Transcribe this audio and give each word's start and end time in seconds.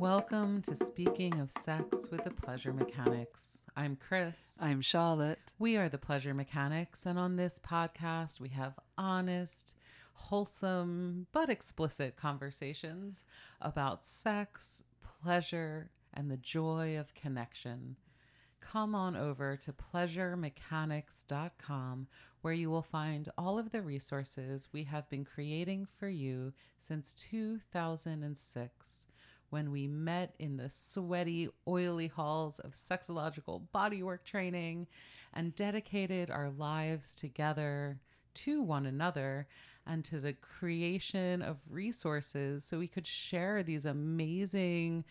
Welcome 0.00 0.62
to 0.62 0.74
Speaking 0.74 1.38
of 1.40 1.50
Sex 1.50 2.08
with 2.10 2.24
the 2.24 2.30
Pleasure 2.30 2.72
Mechanics. 2.72 3.66
I'm 3.76 3.96
Chris. 3.96 4.56
I'm 4.58 4.80
Charlotte. 4.80 5.38
We 5.58 5.76
are 5.76 5.90
the 5.90 5.98
Pleasure 5.98 6.32
Mechanics, 6.32 7.04
and 7.04 7.18
on 7.18 7.36
this 7.36 7.58
podcast, 7.58 8.40
we 8.40 8.48
have 8.48 8.78
honest, 8.96 9.76
wholesome, 10.14 11.26
but 11.32 11.50
explicit 11.50 12.16
conversations 12.16 13.26
about 13.60 14.02
sex, 14.02 14.84
pleasure, 15.22 15.90
and 16.14 16.30
the 16.30 16.38
joy 16.38 16.96
of 16.96 17.14
connection. 17.14 17.96
Come 18.62 18.94
on 18.94 19.16
over 19.16 19.54
to 19.58 19.70
pleasuremechanics.com 19.70 22.06
where 22.40 22.54
you 22.54 22.70
will 22.70 22.80
find 22.80 23.28
all 23.36 23.58
of 23.58 23.70
the 23.70 23.82
resources 23.82 24.68
we 24.72 24.84
have 24.84 25.10
been 25.10 25.26
creating 25.26 25.86
for 25.98 26.08
you 26.08 26.54
since 26.78 27.12
2006 27.12 29.06
when 29.50 29.70
we 29.70 29.86
met 29.86 30.34
in 30.38 30.56
the 30.56 30.70
sweaty, 30.70 31.48
oily 31.68 32.08
halls 32.08 32.58
of 32.60 32.72
sexological 32.72 33.62
bodywork 33.74 34.24
training 34.24 34.86
and 35.34 35.54
dedicated 35.54 36.30
our 36.30 36.50
lives 36.50 37.14
together 37.14 37.98
to 38.32 38.62
one 38.62 38.86
another 38.86 39.46
and 39.86 40.04
to 40.04 40.20
the 40.20 40.32
creation 40.32 41.42
of 41.42 41.58
resources 41.68 42.64
so 42.64 42.78
we 42.78 42.88
could 42.88 43.06
share 43.06 43.62
these 43.62 43.84
amazing 43.84 45.04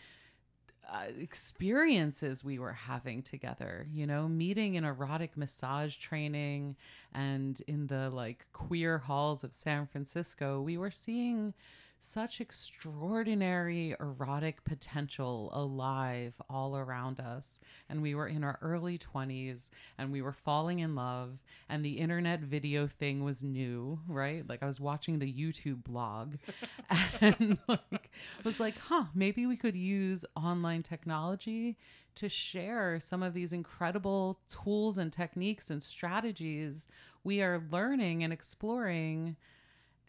uh, 0.91 1.03
experiences 1.19 2.43
we 2.43 2.57
were 2.57 2.73
having 2.73 3.21
together, 3.21 3.87
you 3.93 4.07
know, 4.07 4.27
meeting 4.27 4.75
in 4.75 4.83
erotic 4.83 5.37
massage 5.37 5.97
training 5.97 6.75
and 7.13 7.61
in 7.67 7.87
the 7.87 8.09
like 8.09 8.47
queer 8.53 8.97
halls 8.97 9.43
of 9.43 9.53
San 9.53 9.85
Francisco, 9.85 10.61
we 10.61 10.77
were 10.77 10.91
seeing 10.91 11.53
such 11.99 12.41
extraordinary 12.41 13.95
erotic 13.99 14.63
potential 14.63 15.49
alive 15.53 16.41
all 16.49 16.75
around 16.77 17.19
us. 17.19 17.59
And 17.89 18.01
we 18.01 18.15
were 18.15 18.27
in 18.27 18.43
our 18.43 18.57
early 18.61 18.97
20s 18.97 19.69
and 19.97 20.11
we 20.11 20.21
were 20.21 20.33
falling 20.33 20.79
in 20.79 20.95
love, 20.95 21.39
and 21.67 21.83
the 21.83 21.99
internet 21.99 22.41
video 22.41 22.87
thing 22.87 23.23
was 23.23 23.43
new, 23.43 23.99
right? 24.07 24.47
Like 24.47 24.63
I 24.63 24.65
was 24.65 24.79
watching 24.79 25.19
the 25.19 25.31
YouTube 25.31 25.83
blog 25.83 26.35
and 27.21 27.57
like 27.67 28.11
was 28.43 28.59
like, 28.59 28.77
huh, 28.77 29.05
maybe 29.13 29.45
we 29.45 29.57
could 29.57 29.75
use 29.75 30.25
online 30.35 30.83
technology 30.83 31.77
to 32.15 32.27
share 32.27 32.99
some 32.99 33.23
of 33.23 33.33
these 33.33 33.53
incredible 33.53 34.39
tools 34.49 34.97
and 34.97 35.13
techniques 35.13 35.69
and 35.69 35.81
strategies 35.81 36.87
we 37.23 37.41
are 37.41 37.63
learning 37.71 38.23
and 38.23 38.31
exploring 38.33 39.35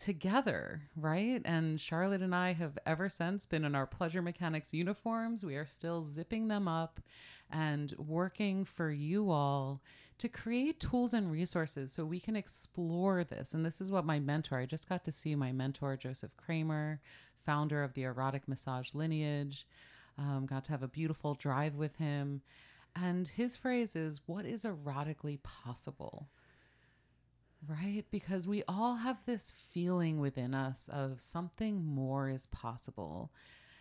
together, 0.00 0.82
right? 0.96 1.42
And 1.44 1.80
Charlotte 1.80 2.22
and 2.22 2.34
I 2.34 2.54
have 2.54 2.78
ever 2.86 3.08
since 3.08 3.44
been 3.46 3.64
in 3.64 3.74
our 3.74 3.86
pleasure 3.86 4.22
mechanics 4.22 4.72
uniforms. 4.72 5.44
We 5.44 5.56
are 5.56 5.66
still 5.66 6.02
zipping 6.02 6.48
them 6.48 6.66
up 6.66 7.00
and 7.52 7.94
working 7.98 8.64
for 8.64 8.90
you 8.90 9.30
all 9.30 9.82
to 10.18 10.28
create 10.28 10.80
tools 10.80 11.14
and 11.14 11.30
resources 11.30 11.92
so 11.92 12.04
we 12.04 12.18
can 12.18 12.34
explore 12.34 13.24
this. 13.24 13.52
And 13.54 13.64
this 13.64 13.80
is 13.80 13.92
what 13.92 14.04
my 14.04 14.18
mentor, 14.18 14.58
I 14.58 14.66
just 14.66 14.88
got 14.88 15.04
to 15.04 15.12
see 15.12 15.34
my 15.34 15.52
mentor, 15.52 15.96
Joseph 15.96 16.36
Kramer, 16.36 17.00
founder 17.44 17.82
of 17.82 17.94
the 17.94 18.04
erotic 18.04 18.48
massage 18.48 18.94
lineage, 18.94 19.66
um, 20.18 20.46
got 20.46 20.64
to 20.64 20.72
have 20.72 20.82
a 20.82 20.88
beautiful 20.88 21.34
drive 21.34 21.74
with 21.76 21.96
him. 21.96 22.42
And 22.96 23.28
his 23.28 23.56
phrase 23.56 23.94
is, 23.94 24.20
What 24.26 24.44
is 24.44 24.64
erotically 24.64 25.42
possible? 25.42 26.26
Right? 27.68 28.04
Because 28.10 28.48
we 28.48 28.62
all 28.66 28.96
have 28.96 29.24
this 29.26 29.52
feeling 29.54 30.18
within 30.18 30.54
us 30.54 30.88
of 30.90 31.20
something 31.20 31.84
more 31.84 32.30
is 32.30 32.46
possible. 32.46 33.30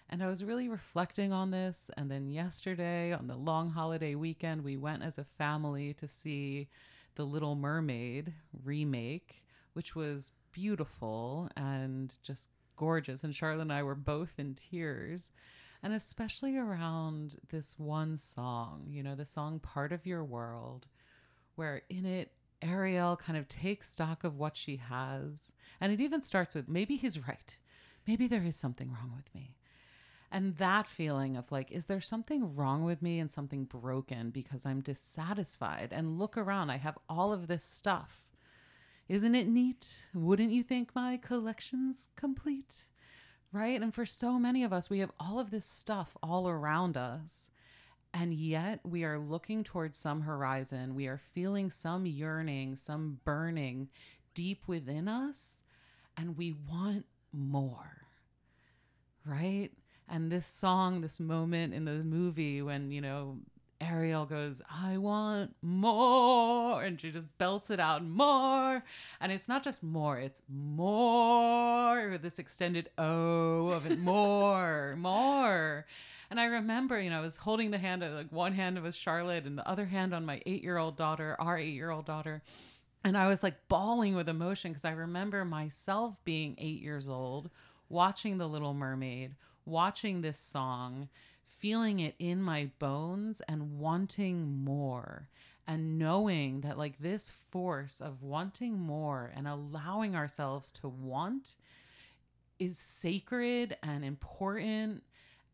And 0.09 0.21
I 0.21 0.27
was 0.27 0.43
really 0.43 0.67
reflecting 0.67 1.31
on 1.31 1.51
this. 1.51 1.89
And 1.95 2.11
then 2.11 2.29
yesterday, 2.29 3.13
on 3.13 3.27
the 3.27 3.37
long 3.37 3.69
holiday 3.69 4.15
weekend, 4.15 4.63
we 4.63 4.75
went 4.75 5.03
as 5.03 5.17
a 5.17 5.23
family 5.23 5.93
to 5.93 6.07
see 6.07 6.67
The 7.15 7.23
Little 7.23 7.55
Mermaid 7.55 8.33
remake, 8.63 9.43
which 9.73 9.95
was 9.95 10.33
beautiful 10.51 11.49
and 11.55 12.13
just 12.21 12.49
gorgeous. 12.75 13.23
And 13.23 13.33
Charlotte 13.33 13.61
and 13.61 13.73
I 13.73 13.83
were 13.83 13.95
both 13.95 14.33
in 14.37 14.55
tears. 14.55 15.31
And 15.83 15.93
especially 15.93 16.57
around 16.57 17.37
this 17.49 17.79
one 17.79 18.17
song, 18.17 18.87
you 18.89 19.03
know, 19.03 19.15
the 19.15 19.25
song 19.25 19.59
Part 19.59 19.93
of 19.93 20.05
Your 20.05 20.25
World, 20.25 20.87
where 21.55 21.83
in 21.89 22.05
it, 22.05 22.33
Ariel 22.61 23.15
kind 23.17 23.37
of 23.37 23.47
takes 23.47 23.89
stock 23.89 24.23
of 24.23 24.37
what 24.37 24.57
she 24.57 24.77
has. 24.77 25.53
And 25.79 25.91
it 25.91 26.01
even 26.01 26.21
starts 26.21 26.55
with 26.55 26.67
maybe 26.67 26.95
he's 26.95 27.27
right. 27.27 27.57
Maybe 28.07 28.27
there 28.27 28.43
is 28.43 28.55
something 28.55 28.91
wrong 28.91 29.13
with 29.15 29.33
me. 29.33 29.55
And 30.31 30.57
that 30.57 30.87
feeling 30.87 31.35
of 31.37 31.51
like, 31.51 31.71
is 31.71 31.85
there 31.85 32.01
something 32.01 32.55
wrong 32.55 32.83
with 32.83 33.01
me 33.01 33.19
and 33.19 33.31
something 33.31 33.63
broken 33.65 34.29
because 34.29 34.65
I'm 34.65 34.81
dissatisfied? 34.81 35.89
And 35.91 36.19
look 36.19 36.37
around, 36.37 36.69
I 36.69 36.77
have 36.77 36.97
all 37.09 37.33
of 37.33 37.47
this 37.47 37.63
stuff. 37.63 38.23
Isn't 39.07 39.33
it 39.33 39.47
neat? 39.47 40.05
Wouldn't 40.13 40.51
you 40.51 40.61
think 40.61 40.93
my 40.93 41.17
collection's 41.17 42.09
complete? 42.15 42.83
Right? 43.51 43.81
And 43.81 43.91
for 43.91 44.05
so 44.05 44.37
many 44.37 44.63
of 44.63 44.71
us, 44.71 44.89
we 44.89 44.99
have 44.99 45.11
all 45.19 45.39
of 45.39 45.49
this 45.49 45.65
stuff 45.65 46.15
all 46.21 46.47
around 46.47 46.95
us. 46.95 47.49
And 48.13 48.33
yet 48.33 48.79
we 48.83 49.03
are 49.03 49.19
looking 49.19 49.63
towards 49.63 49.97
some 49.97 50.21
horizon. 50.21 50.95
We 50.95 51.07
are 51.07 51.17
feeling 51.17 51.69
some 51.69 52.05
yearning, 52.05 52.75
some 52.75 53.19
burning 53.23 53.89
deep 54.33 54.67
within 54.67 55.07
us. 55.07 55.63
And 56.17 56.37
we 56.37 56.55
want 56.69 57.05
more. 57.31 58.07
Right? 59.25 59.69
And 60.07 60.31
this 60.31 60.47
song, 60.47 61.01
this 61.01 61.19
moment 61.19 61.73
in 61.73 61.85
the 61.85 62.03
movie 62.03 62.61
when, 62.61 62.91
you 62.91 62.99
know, 62.99 63.37
Ariel 63.81 64.25
goes, 64.25 64.61
I 64.69 64.97
want 64.97 65.55
more. 65.61 66.83
And 66.83 66.99
she 66.99 67.11
just 67.11 67.27
belts 67.37 67.69
it 67.69 67.79
out 67.79 68.03
more. 68.03 68.83
And 69.21 69.31
it's 69.31 69.47
not 69.47 69.63
just 69.63 69.83
more, 69.83 70.17
it's 70.17 70.41
more 70.49 72.09
with 72.09 72.21
this 72.21 72.39
extended 72.39 72.89
O 72.97 73.69
of 73.69 73.85
it, 73.85 73.99
more, 73.99 74.95
more. 74.99 75.85
And 76.29 76.39
I 76.39 76.45
remember, 76.45 76.99
you 76.99 77.09
know, 77.09 77.19
I 77.19 77.21
was 77.21 77.37
holding 77.37 77.71
the 77.71 77.77
hand 77.77 78.03
of 78.03 78.13
like 78.13 78.31
one 78.31 78.53
hand 78.53 78.81
was 78.81 78.95
Charlotte 78.95 79.45
and 79.45 79.57
the 79.57 79.67
other 79.67 79.85
hand 79.85 80.13
on 80.13 80.25
my 80.25 80.41
eight 80.45 80.61
year 80.61 80.77
old 80.77 80.95
daughter, 80.95 81.35
our 81.39 81.57
eight 81.57 81.73
year 81.73 81.89
old 81.89 82.05
daughter. 82.05 82.43
And 83.03 83.17
I 83.17 83.27
was 83.27 83.41
like 83.41 83.67
bawling 83.67 84.15
with 84.15 84.29
emotion 84.29 84.71
because 84.71 84.85
I 84.85 84.91
remember 84.91 85.43
myself 85.45 86.23
being 86.25 86.55
eight 86.57 86.81
years 86.81 87.09
old, 87.09 87.49
watching 87.87 88.37
The 88.37 88.47
Little 88.47 88.73
Mermaid, 88.73 89.35
watching 89.65 90.21
this 90.21 90.37
song, 90.37 91.09
feeling 91.45 91.99
it 91.99 92.15
in 92.19 92.41
my 92.41 92.69
bones 92.77 93.41
and 93.47 93.79
wanting 93.79 94.63
more 94.63 95.29
and 95.65 95.97
knowing 95.99 96.61
that 96.61 96.77
like 96.77 96.99
this 96.99 97.29
force 97.29 98.01
of 98.01 98.23
wanting 98.23 98.79
more 98.79 99.31
and 99.35 99.47
allowing 99.47 100.15
ourselves 100.15 100.71
to 100.71 100.87
want 100.87 101.55
is 102.59 102.77
sacred 102.77 103.77
and 103.83 104.03
important 104.03 105.03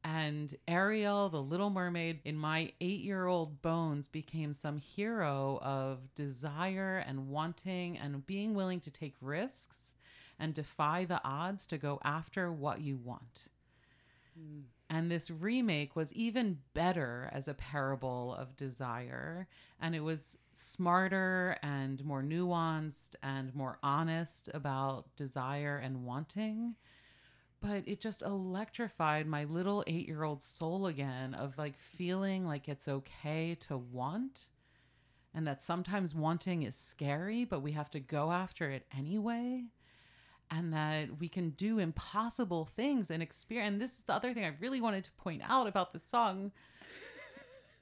and 0.06 0.56
Ariel, 0.68 1.30
the 1.30 1.42
little 1.42 1.72
mermaid, 1.72 2.20
in 2.26 2.38
my 2.38 2.72
eight 2.80 3.02
year 3.02 3.26
old 3.26 3.64
bones 3.64 4.08
became 4.08 4.54
some 4.54 4.78
hero 4.78 5.60
of 5.64 6.14
desire 6.14 7.04
and 7.08 7.30
wanting 7.30 7.98
and 7.98 8.24
being 8.28 8.54
willing 8.54 8.80
to 8.82 8.92
take 8.92 9.16
risks 9.20 9.94
and 10.38 10.54
defy 10.54 11.06
the 11.06 11.20
odds 11.24 11.66
to 11.66 11.80
go 11.80 12.00
after 12.04 12.52
what 12.52 12.82
you 12.82 12.98
want. 12.98 13.46
Mm. 14.40 14.66
And 14.92 15.10
this 15.10 15.32
remake 15.32 15.96
was 15.96 16.14
even 16.14 16.60
better 16.76 17.28
as 17.34 17.48
a 17.48 17.56
parable 17.56 18.36
of 18.36 18.56
desire. 18.56 19.48
And 19.82 19.96
it 19.96 20.02
was 20.02 20.38
smarter 20.54 21.58
and 21.64 22.06
more 22.06 22.22
nuanced 22.22 23.16
and 23.24 23.56
more 23.56 23.80
honest 23.82 24.52
about 24.54 25.16
desire 25.16 25.82
and 25.84 26.06
wanting 26.06 26.76
but 27.66 27.84
it 27.88 28.00
just 28.00 28.22
electrified 28.22 29.26
my 29.26 29.44
little 29.46 29.84
eight 29.88 30.08
year 30.08 30.24
old 30.24 30.44
soul 30.44 30.86
again 30.86 31.34
of 31.34 31.58
like 31.58 31.80
feeling 31.80 32.46
like 32.46 32.68
it's 32.68 32.88
okay 32.88 33.56
to 33.56 33.76
want 33.76 34.50
and 35.34 35.48
that 35.48 35.64
sometimes 35.64 36.14
wanting 36.14 36.64
is 36.64 36.76
scary, 36.76 37.44
but 37.44 37.62
we 37.62 37.72
have 37.72 37.90
to 37.92 38.00
go 38.00 38.32
after 38.32 38.70
it 38.70 38.86
anyway. 38.96 39.66
And 40.52 40.72
that 40.74 41.20
we 41.20 41.28
can 41.28 41.50
do 41.50 41.80
impossible 41.80 42.70
things 42.76 43.10
and 43.10 43.24
experience. 43.24 43.74
And 43.74 43.82
this 43.82 43.98
is 43.98 44.04
the 44.04 44.14
other 44.14 44.34
thing 44.34 44.46
I 44.46 44.54
really 44.60 44.80
wanted 44.80 45.04
to 45.06 45.12
point 45.14 45.42
out 45.44 45.66
about 45.66 45.92
the 45.92 46.00
song 46.00 46.52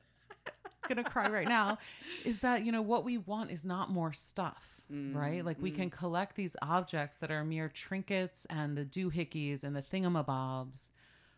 gonna 0.87 1.03
cry 1.03 1.29
right 1.29 1.47
now 1.47 1.77
is 2.23 2.39
that 2.39 2.63
you 2.63 2.71
know 2.71 2.81
what 2.81 3.03
we 3.03 3.17
want 3.17 3.51
is 3.51 3.65
not 3.65 3.89
more 3.89 4.13
stuff 4.13 4.81
mm, 4.93 5.15
right 5.15 5.43
like 5.43 5.59
mm. 5.59 5.63
we 5.63 5.71
can 5.71 5.89
mm. 5.89 5.93
collect 5.93 6.35
these 6.35 6.55
objects 6.61 7.17
that 7.17 7.31
are 7.31 7.43
mere 7.43 7.69
trinkets 7.69 8.45
and 8.49 8.77
the 8.77 8.85
doohickeys 8.85 9.63
and 9.63 9.75
the 9.75 9.81
thingamabobs 9.81 10.89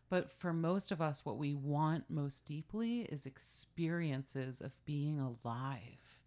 but 0.10 0.32
for 0.32 0.54
most 0.54 0.92
of 0.92 1.02
us 1.02 1.26
what 1.26 1.38
we 1.38 1.54
want 1.54 2.04
most 2.10 2.46
deeply 2.46 3.02
is 3.04 3.26
experiences 3.26 4.62
of 4.62 4.72
being 4.86 5.20
alive 5.20 6.20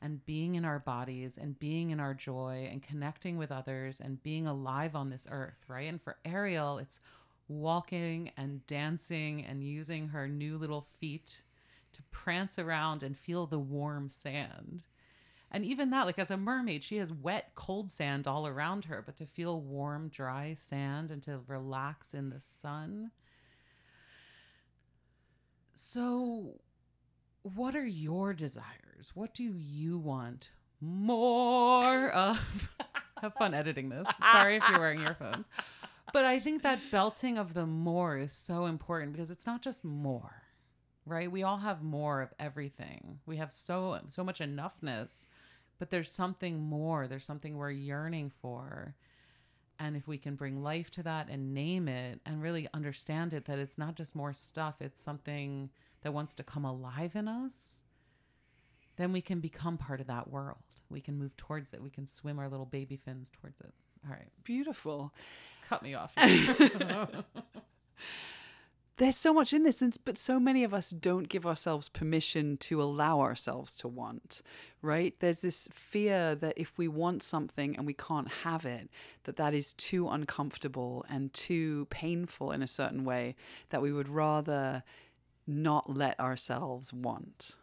and 0.00 0.26
being 0.26 0.56
in 0.56 0.64
our 0.64 0.80
bodies 0.80 1.38
and 1.38 1.58
being 1.60 1.90
in 1.90 2.00
our 2.00 2.12
joy 2.12 2.68
and 2.70 2.82
connecting 2.82 3.38
with 3.38 3.52
others 3.52 4.00
and 4.00 4.22
being 4.22 4.46
alive 4.46 4.96
on 4.96 5.10
this 5.10 5.26
earth 5.30 5.64
right 5.68 5.88
and 5.88 6.02
for 6.02 6.16
ariel 6.24 6.78
it's 6.78 7.00
walking 7.48 8.30
and 8.36 8.66
dancing 8.66 9.44
and 9.44 9.62
using 9.62 10.08
her 10.08 10.28
new 10.28 10.56
little 10.56 10.86
feet 10.98 11.42
to 11.92 12.02
prance 12.10 12.58
around 12.58 13.02
and 13.02 13.16
feel 13.16 13.46
the 13.46 13.58
warm 13.58 14.08
sand. 14.08 14.86
And 15.54 15.66
even 15.66 15.90
that, 15.90 16.06
like 16.06 16.18
as 16.18 16.30
a 16.30 16.36
mermaid, 16.36 16.82
she 16.82 16.96
has 16.96 17.12
wet, 17.12 17.50
cold 17.54 17.90
sand 17.90 18.26
all 18.26 18.46
around 18.46 18.86
her, 18.86 19.02
but 19.04 19.18
to 19.18 19.26
feel 19.26 19.60
warm, 19.60 20.08
dry 20.08 20.54
sand 20.54 21.10
and 21.10 21.22
to 21.24 21.40
relax 21.46 22.14
in 22.14 22.30
the 22.30 22.40
sun. 22.40 23.10
So, 25.74 26.54
what 27.42 27.74
are 27.76 27.86
your 27.86 28.32
desires? 28.32 29.12
What 29.14 29.34
do 29.34 29.44
you 29.44 29.98
want 29.98 30.52
more 30.80 32.10
of? 32.10 32.70
Have 33.20 33.34
fun 33.34 33.52
editing 33.52 33.90
this. 33.90 34.08
Sorry 34.32 34.56
if 34.56 34.62
you're 34.68 34.80
wearing 34.80 35.00
earphones. 35.00 35.48
But 36.12 36.24
I 36.24 36.40
think 36.40 36.62
that 36.62 36.80
belting 36.90 37.38
of 37.38 37.54
the 37.54 37.66
more 37.66 38.16
is 38.16 38.32
so 38.32 38.66
important 38.66 39.12
because 39.12 39.30
it's 39.30 39.46
not 39.46 39.62
just 39.62 39.84
more, 39.84 40.42
right? 41.06 41.30
We 41.30 41.42
all 41.42 41.58
have 41.58 41.82
more 41.82 42.20
of 42.20 42.30
everything. 42.38 43.20
We 43.26 43.36
have 43.36 43.52
so 43.52 43.98
so 44.08 44.24
much 44.24 44.40
enoughness, 44.40 45.26
but 45.82 45.90
there's 45.90 46.12
something 46.12 46.62
more. 46.62 47.08
There's 47.08 47.24
something 47.24 47.56
we're 47.56 47.72
yearning 47.72 48.30
for. 48.30 48.94
And 49.80 49.96
if 49.96 50.06
we 50.06 50.16
can 50.16 50.36
bring 50.36 50.62
life 50.62 50.92
to 50.92 51.02
that 51.02 51.26
and 51.28 51.52
name 51.54 51.88
it 51.88 52.20
and 52.24 52.40
really 52.40 52.68
understand 52.72 53.32
it 53.32 53.46
that 53.46 53.58
it's 53.58 53.76
not 53.76 53.96
just 53.96 54.14
more 54.14 54.32
stuff, 54.32 54.76
it's 54.78 55.00
something 55.02 55.70
that 56.02 56.14
wants 56.14 56.36
to 56.36 56.44
come 56.44 56.64
alive 56.64 57.16
in 57.16 57.26
us, 57.26 57.80
then 58.94 59.12
we 59.12 59.20
can 59.20 59.40
become 59.40 59.76
part 59.76 60.00
of 60.00 60.06
that 60.06 60.30
world. 60.30 60.62
We 60.88 61.00
can 61.00 61.18
move 61.18 61.36
towards 61.36 61.72
it. 61.72 61.82
We 61.82 61.90
can 61.90 62.06
swim 62.06 62.38
our 62.38 62.48
little 62.48 62.66
baby 62.66 62.96
fins 62.96 63.32
towards 63.32 63.60
it. 63.60 63.74
All 64.06 64.12
right. 64.12 64.30
Beautiful. 64.44 65.12
Cut 65.68 65.82
me 65.82 65.94
off. 65.94 66.14
There's 68.98 69.16
so 69.16 69.32
much 69.32 69.54
in 69.54 69.62
this, 69.62 69.82
but 70.04 70.18
so 70.18 70.38
many 70.38 70.64
of 70.64 70.74
us 70.74 70.90
don't 70.90 71.28
give 71.28 71.46
ourselves 71.46 71.88
permission 71.88 72.58
to 72.58 72.82
allow 72.82 73.20
ourselves 73.20 73.74
to 73.76 73.88
want, 73.88 74.42
right? 74.82 75.14
There's 75.18 75.40
this 75.40 75.68
fear 75.72 76.34
that 76.34 76.54
if 76.58 76.76
we 76.76 76.88
want 76.88 77.22
something 77.22 77.74
and 77.74 77.86
we 77.86 77.94
can't 77.94 78.28
have 78.28 78.66
it, 78.66 78.90
that 79.24 79.36
that 79.36 79.54
is 79.54 79.72
too 79.72 80.08
uncomfortable 80.08 81.06
and 81.08 81.32
too 81.32 81.86
painful 81.88 82.52
in 82.52 82.62
a 82.62 82.68
certain 82.68 83.04
way 83.04 83.34
that 83.70 83.80
we 83.80 83.92
would 83.92 84.10
rather 84.10 84.82
not 85.46 85.88
let 85.88 86.20
ourselves 86.20 86.92
want. 86.92 87.56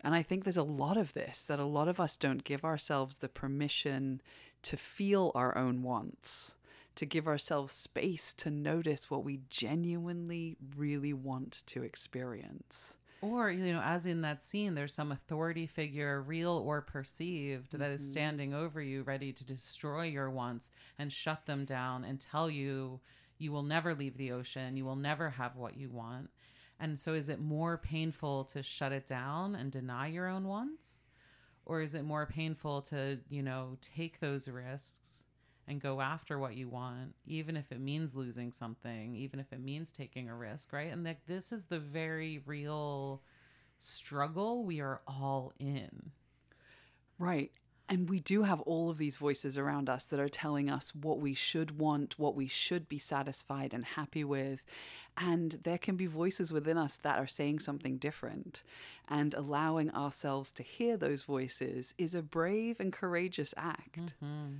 And 0.00 0.14
I 0.14 0.22
think 0.22 0.44
there's 0.44 0.56
a 0.56 0.62
lot 0.62 0.96
of 0.96 1.12
this 1.14 1.44
that 1.44 1.60
a 1.60 1.64
lot 1.64 1.88
of 1.88 2.00
us 2.00 2.16
don't 2.16 2.44
give 2.44 2.64
ourselves 2.64 3.18
the 3.18 3.28
permission 3.28 4.20
to 4.62 4.76
feel 4.76 5.30
our 5.34 5.56
own 5.56 5.82
wants, 5.82 6.56
to 6.98 7.06
give 7.06 7.28
ourselves 7.28 7.72
space 7.72 8.32
to 8.32 8.50
notice 8.50 9.08
what 9.08 9.22
we 9.22 9.38
genuinely 9.48 10.56
really 10.76 11.12
want 11.12 11.62
to 11.64 11.84
experience. 11.84 12.94
or, 13.22 13.52
you 13.52 13.72
know, 13.72 13.80
as 13.80 14.04
in 14.04 14.22
that 14.22 14.42
scene, 14.42 14.74
there's 14.74 14.94
some 14.94 15.12
authority 15.12 15.64
figure, 15.64 16.20
real 16.20 16.50
or 16.66 16.80
perceived, 16.80 17.78
that 17.78 17.92
is 17.92 18.02
mm-hmm. 18.02 18.10
standing 18.10 18.52
over 18.52 18.82
you, 18.82 19.04
ready 19.04 19.32
to 19.32 19.44
destroy 19.44 20.06
your 20.06 20.28
wants 20.28 20.72
and 20.98 21.12
shut 21.12 21.46
them 21.46 21.64
down 21.64 22.02
and 22.02 22.20
tell 22.20 22.50
you 22.50 22.98
you 23.38 23.52
will 23.52 23.62
never 23.62 23.94
leave 23.94 24.16
the 24.16 24.32
ocean, 24.32 24.76
you 24.76 24.84
will 24.84 24.96
never 24.96 25.30
have 25.30 25.54
what 25.54 25.76
you 25.76 25.88
want. 25.90 26.30
And 26.80 26.98
so, 26.98 27.14
is 27.14 27.28
it 27.28 27.40
more 27.40 27.78
painful 27.78 28.42
to 28.46 28.62
shut 28.64 28.90
it 28.90 29.06
down 29.06 29.54
and 29.54 29.70
deny 29.70 30.08
your 30.08 30.26
own 30.26 30.48
wants? 30.48 31.04
Or 31.64 31.80
is 31.80 31.94
it 31.94 32.02
more 32.02 32.26
painful 32.26 32.82
to, 32.82 33.18
you 33.28 33.44
know, 33.44 33.76
take 33.80 34.18
those 34.18 34.48
risks 34.48 35.24
and 35.68 35.80
go 35.80 36.00
after 36.00 36.38
what 36.38 36.56
you 36.56 36.68
want, 36.68 37.14
even 37.26 37.56
if 37.56 37.70
it 37.70 37.80
means 37.80 38.14
losing 38.14 38.52
something, 38.52 39.14
even 39.14 39.38
if 39.38 39.52
it 39.52 39.60
means 39.60 39.92
taking 39.92 40.28
a 40.28 40.34
risk, 40.34 40.72
right? 40.72 40.90
And 40.90 41.04
like 41.04 41.26
this 41.26 41.52
is 41.52 41.66
the 41.66 41.78
very 41.78 42.42
real 42.46 43.20
struggle 43.78 44.64
we 44.64 44.80
are 44.80 45.02
all 45.06 45.52
in. 45.60 46.10
Right. 47.18 47.52
And 47.90 48.08
we 48.10 48.20
do 48.20 48.42
have 48.42 48.60
all 48.62 48.90
of 48.90 48.98
these 48.98 49.16
voices 49.16 49.56
around 49.56 49.88
us 49.88 50.04
that 50.06 50.20
are 50.20 50.28
telling 50.28 50.68
us 50.68 50.94
what 50.94 51.20
we 51.20 51.32
should 51.32 51.78
want, 51.78 52.18
what 52.18 52.34
we 52.34 52.46
should 52.46 52.86
be 52.86 52.98
satisfied 52.98 53.72
and 53.72 53.84
happy 53.84 54.24
with. 54.24 54.62
And 55.16 55.58
there 55.64 55.78
can 55.78 55.96
be 55.96 56.06
voices 56.06 56.52
within 56.52 56.76
us 56.76 56.96
that 56.96 57.18
are 57.18 57.26
saying 57.26 57.60
something 57.60 57.96
different. 57.96 58.62
And 59.08 59.32
allowing 59.32 59.90
ourselves 59.92 60.52
to 60.52 60.62
hear 60.62 60.98
those 60.98 61.22
voices 61.22 61.94
is 61.96 62.14
a 62.14 62.20
brave 62.20 62.78
and 62.78 62.92
courageous 62.92 63.54
act. 63.56 64.14
Mm-hmm. 64.22 64.56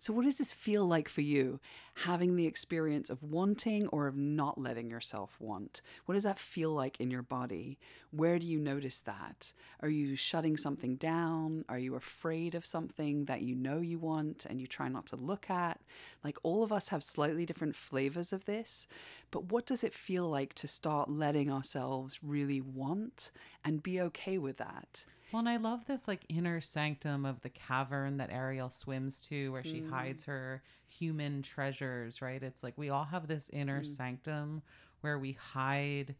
So, 0.00 0.12
what 0.12 0.24
does 0.24 0.38
this 0.38 0.52
feel 0.52 0.86
like 0.86 1.08
for 1.08 1.22
you, 1.22 1.58
having 2.04 2.36
the 2.36 2.46
experience 2.46 3.10
of 3.10 3.24
wanting 3.24 3.88
or 3.88 4.06
of 4.06 4.16
not 4.16 4.56
letting 4.56 4.88
yourself 4.88 5.36
want? 5.40 5.82
What 6.06 6.14
does 6.14 6.22
that 6.22 6.38
feel 6.38 6.70
like 6.70 7.00
in 7.00 7.10
your 7.10 7.22
body? 7.22 7.78
Where 8.12 8.38
do 8.38 8.46
you 8.46 8.60
notice 8.60 9.00
that? 9.00 9.52
Are 9.80 9.88
you 9.88 10.14
shutting 10.14 10.56
something 10.56 10.94
down? 10.94 11.64
Are 11.68 11.80
you 11.80 11.96
afraid 11.96 12.54
of 12.54 12.64
something 12.64 13.24
that 13.24 13.42
you 13.42 13.56
know 13.56 13.80
you 13.80 13.98
want 13.98 14.46
and 14.48 14.60
you 14.60 14.68
try 14.68 14.88
not 14.88 15.06
to 15.06 15.16
look 15.16 15.50
at? 15.50 15.80
Like, 16.22 16.38
all 16.44 16.62
of 16.62 16.72
us 16.72 16.88
have 16.88 17.02
slightly 17.02 17.44
different 17.44 17.74
flavors 17.74 18.32
of 18.32 18.44
this, 18.44 18.86
but 19.32 19.50
what 19.50 19.66
does 19.66 19.82
it 19.82 19.94
feel 19.94 20.28
like 20.28 20.54
to 20.54 20.68
start 20.68 21.10
letting 21.10 21.50
ourselves 21.50 22.20
really 22.22 22.60
want 22.60 23.32
and 23.64 23.82
be 23.82 24.00
okay 24.00 24.38
with 24.38 24.58
that? 24.58 25.04
Well, 25.32 25.40
and 25.40 25.48
I 25.48 25.58
love 25.58 25.84
this 25.86 26.08
like 26.08 26.24
inner 26.28 26.60
sanctum 26.60 27.26
of 27.26 27.42
the 27.42 27.50
cavern 27.50 28.16
that 28.16 28.30
Ariel 28.32 28.70
swims 28.70 29.20
to 29.22 29.52
where 29.52 29.64
she 29.64 29.80
mm-hmm. 29.80 29.92
hides 29.92 30.24
her 30.24 30.62
human 30.86 31.42
treasures, 31.42 32.22
right? 32.22 32.42
It's 32.42 32.62
like 32.62 32.74
we 32.76 32.88
all 32.88 33.04
have 33.04 33.28
this 33.28 33.50
inner 33.50 33.82
mm. 33.82 33.86
sanctum 33.86 34.62
where 35.02 35.18
we 35.18 35.32
hide 35.32 36.14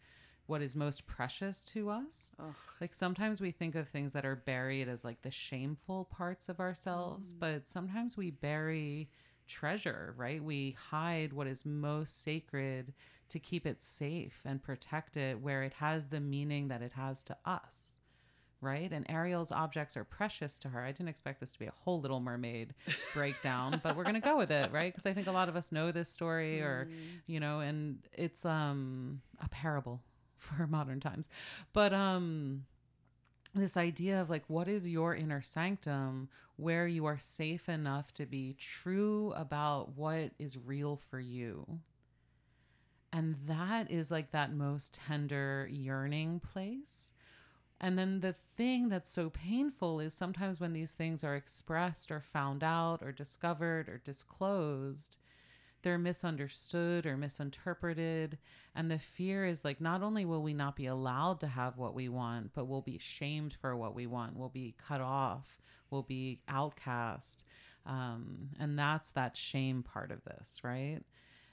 what 0.47 0.63
is 0.63 0.77
most 0.77 1.07
precious 1.07 1.65
to 1.65 1.89
us. 1.89 2.37
Like 2.81 2.93
sometimes 2.93 3.41
we 3.41 3.51
think 3.51 3.75
of 3.75 3.89
things 3.89 4.13
that 4.13 4.27
are 4.27 4.37
buried 4.37 4.89
as 4.89 5.05
like 5.05 5.23
the 5.23 5.31
shameful 5.31 6.05
parts 6.07 6.49
of 6.51 6.61
ourselves, 6.61 7.33
mm. 7.33 7.41
but 7.41 7.69
sometimes 7.69 8.17
we 8.17 8.31
bury 8.31 9.09
treasure, 9.47 10.15
right? 10.19 10.43
We 10.43 10.77
hide 10.91 11.33
what 11.33 11.47
is 11.47 11.65
most 11.65 12.23
sacred 12.23 12.93
to 13.31 13.39
keep 13.39 13.67
it 13.67 13.83
safe 13.83 14.43
and 14.45 14.63
protect 14.63 15.17
it 15.17 15.41
where 15.41 15.63
it 15.63 15.73
has 15.75 16.09
the 16.09 16.21
meaning 16.21 16.69
that 16.69 16.83
it 16.83 16.93
has 16.93 17.23
to 17.25 17.37
us 17.47 17.98
right? 18.61 18.91
And 18.91 19.07
Ariel's 19.09 19.53
objects 19.53 19.97
are 19.97 20.05
precious 20.05 20.59
to 20.61 20.69
her. 20.69 20.83
I 20.83 20.93
didn't 20.93 21.09
expect 21.09 21.41
this 21.41 21.53
to 21.53 21.59
be 21.59 21.67
a 21.67 21.73
whole 21.85 22.01
Little 22.01 22.21
Mermaid 22.21 22.75
breakdown, 23.15 23.81
but 23.83 23.97
we're 23.97 24.05
gonna 24.05 24.21
go 24.21 24.37
with 24.37 24.51
it, 24.51 24.73
right? 24.73 24.93
Because 24.93 25.07
I 25.07 25.13
think 25.15 25.27
a 25.27 25.33
lot 25.33 25.49
of 25.49 25.57
us 25.57 25.71
know 25.73 25.93
this 25.93 26.09
story, 26.09 26.61
or 26.61 26.89
you 27.27 27.41
know, 27.41 27.61
and 27.61 27.99
it's 28.13 28.45
um 28.45 29.21
a 29.43 29.49
parable 29.49 30.03
for 30.39 30.67
modern 30.67 31.01
times. 31.01 31.29
But 31.73 31.93
um, 31.93 32.65
this 33.55 33.77
idea 33.77 34.21
of 34.21 34.31
like, 34.31 34.45
what 34.47 34.69
is 34.69 34.89
your 34.89 35.15
inner 35.15 35.43
sanctum, 35.43 36.29
where 36.57 36.87
you 36.87 37.07
are 37.07 37.19
safe 37.19 37.69
enough 37.69 38.13
to 38.15 38.27
be 38.27 38.57
true 38.59 39.33
about 39.37 39.97
what 39.97 40.33
is 40.39 40.59
real 40.59 40.97
for 40.97 41.21
you. 41.21 41.81
And 43.13 43.37
that 43.47 43.91
is 43.91 44.11
like 44.11 44.33
that 44.33 44.53
most 44.53 44.99
tender 45.07 45.69
yearning 45.71 46.41
place. 46.41 47.15
And 47.81 47.97
then 47.97 48.21
the 48.21 48.33
thing 48.33 48.89
that's 48.89 49.11
so 49.11 49.31
painful 49.31 50.01
is 50.01 50.13
sometimes 50.13 50.59
when 50.59 50.73
these 50.73 50.93
things 50.93 51.23
are 51.23 51.37
expressed 51.37 52.11
or 52.11 52.21
found 52.21 52.65
out 52.65 53.03
or 53.03 53.13
discovered 53.13 53.89
or 53.89 54.01
disclosed, 54.05 55.17
they're 55.83 55.99
misunderstood 55.99 57.07
or 57.07 57.17
misinterpreted. 57.17 58.39
And 58.75 58.91
the 58.91 58.99
fear 58.99 59.47
is 59.47 59.65
like, 59.65 59.81
not 59.81 60.03
only 60.03 60.25
will 60.25 60.43
we 60.43 60.55
not 60.55 60.75
be 60.75 60.87
allowed 60.87 61.39
to 61.41 61.47
have 61.47 61.79
what 61.79 61.95
we 61.95 62.09
want, 62.09 62.53
but 62.53 62.67
we'll 62.67 62.83
be 62.83 62.99
shamed 62.99 63.55
for 63.61 63.77
what 63.77 63.95
we 63.95 64.07
want. 64.07 64.37
We'll 64.37 64.49
be 64.49 64.75
cut 64.77 65.01
off. 65.01 65.61
We'll 65.91 66.03
be 66.03 66.41
outcast. 66.49 67.45
Um, 67.87 68.51
and 68.59 68.77
that's 68.77 69.11
that 69.13 69.37
shame 69.37 69.85
part 69.85 70.11
of 70.11 70.25
this, 70.25 70.61
right? 70.65 71.01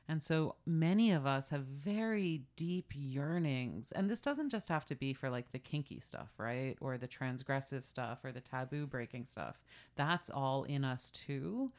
And 0.08 0.22
so 0.22 0.56
many 0.66 1.12
of 1.12 1.26
us 1.26 1.50
have 1.50 1.64
very 1.64 2.44
deep 2.56 2.94
yearnings. 2.96 3.92
And 3.92 4.10
this 4.10 4.22
doesn't 4.22 4.50
just 4.50 4.70
have 4.70 4.86
to 4.86 4.96
be 4.96 5.14
for 5.14 5.30
like 5.30 5.52
the 5.52 5.60
kinky 5.60 6.00
stuff, 6.00 6.30
right? 6.38 6.76
Or 6.80 6.98
the 6.98 7.08
transgressive 7.08 7.86
stuff 7.86 8.20
or 8.24 8.32
the 8.32 8.42
taboo 8.42 8.86
breaking 8.86 9.26
stuff. 9.26 9.60
That's 9.96 10.30
all 10.30 10.64
in 10.64 10.84
us 10.84 11.10
too. 11.10 11.72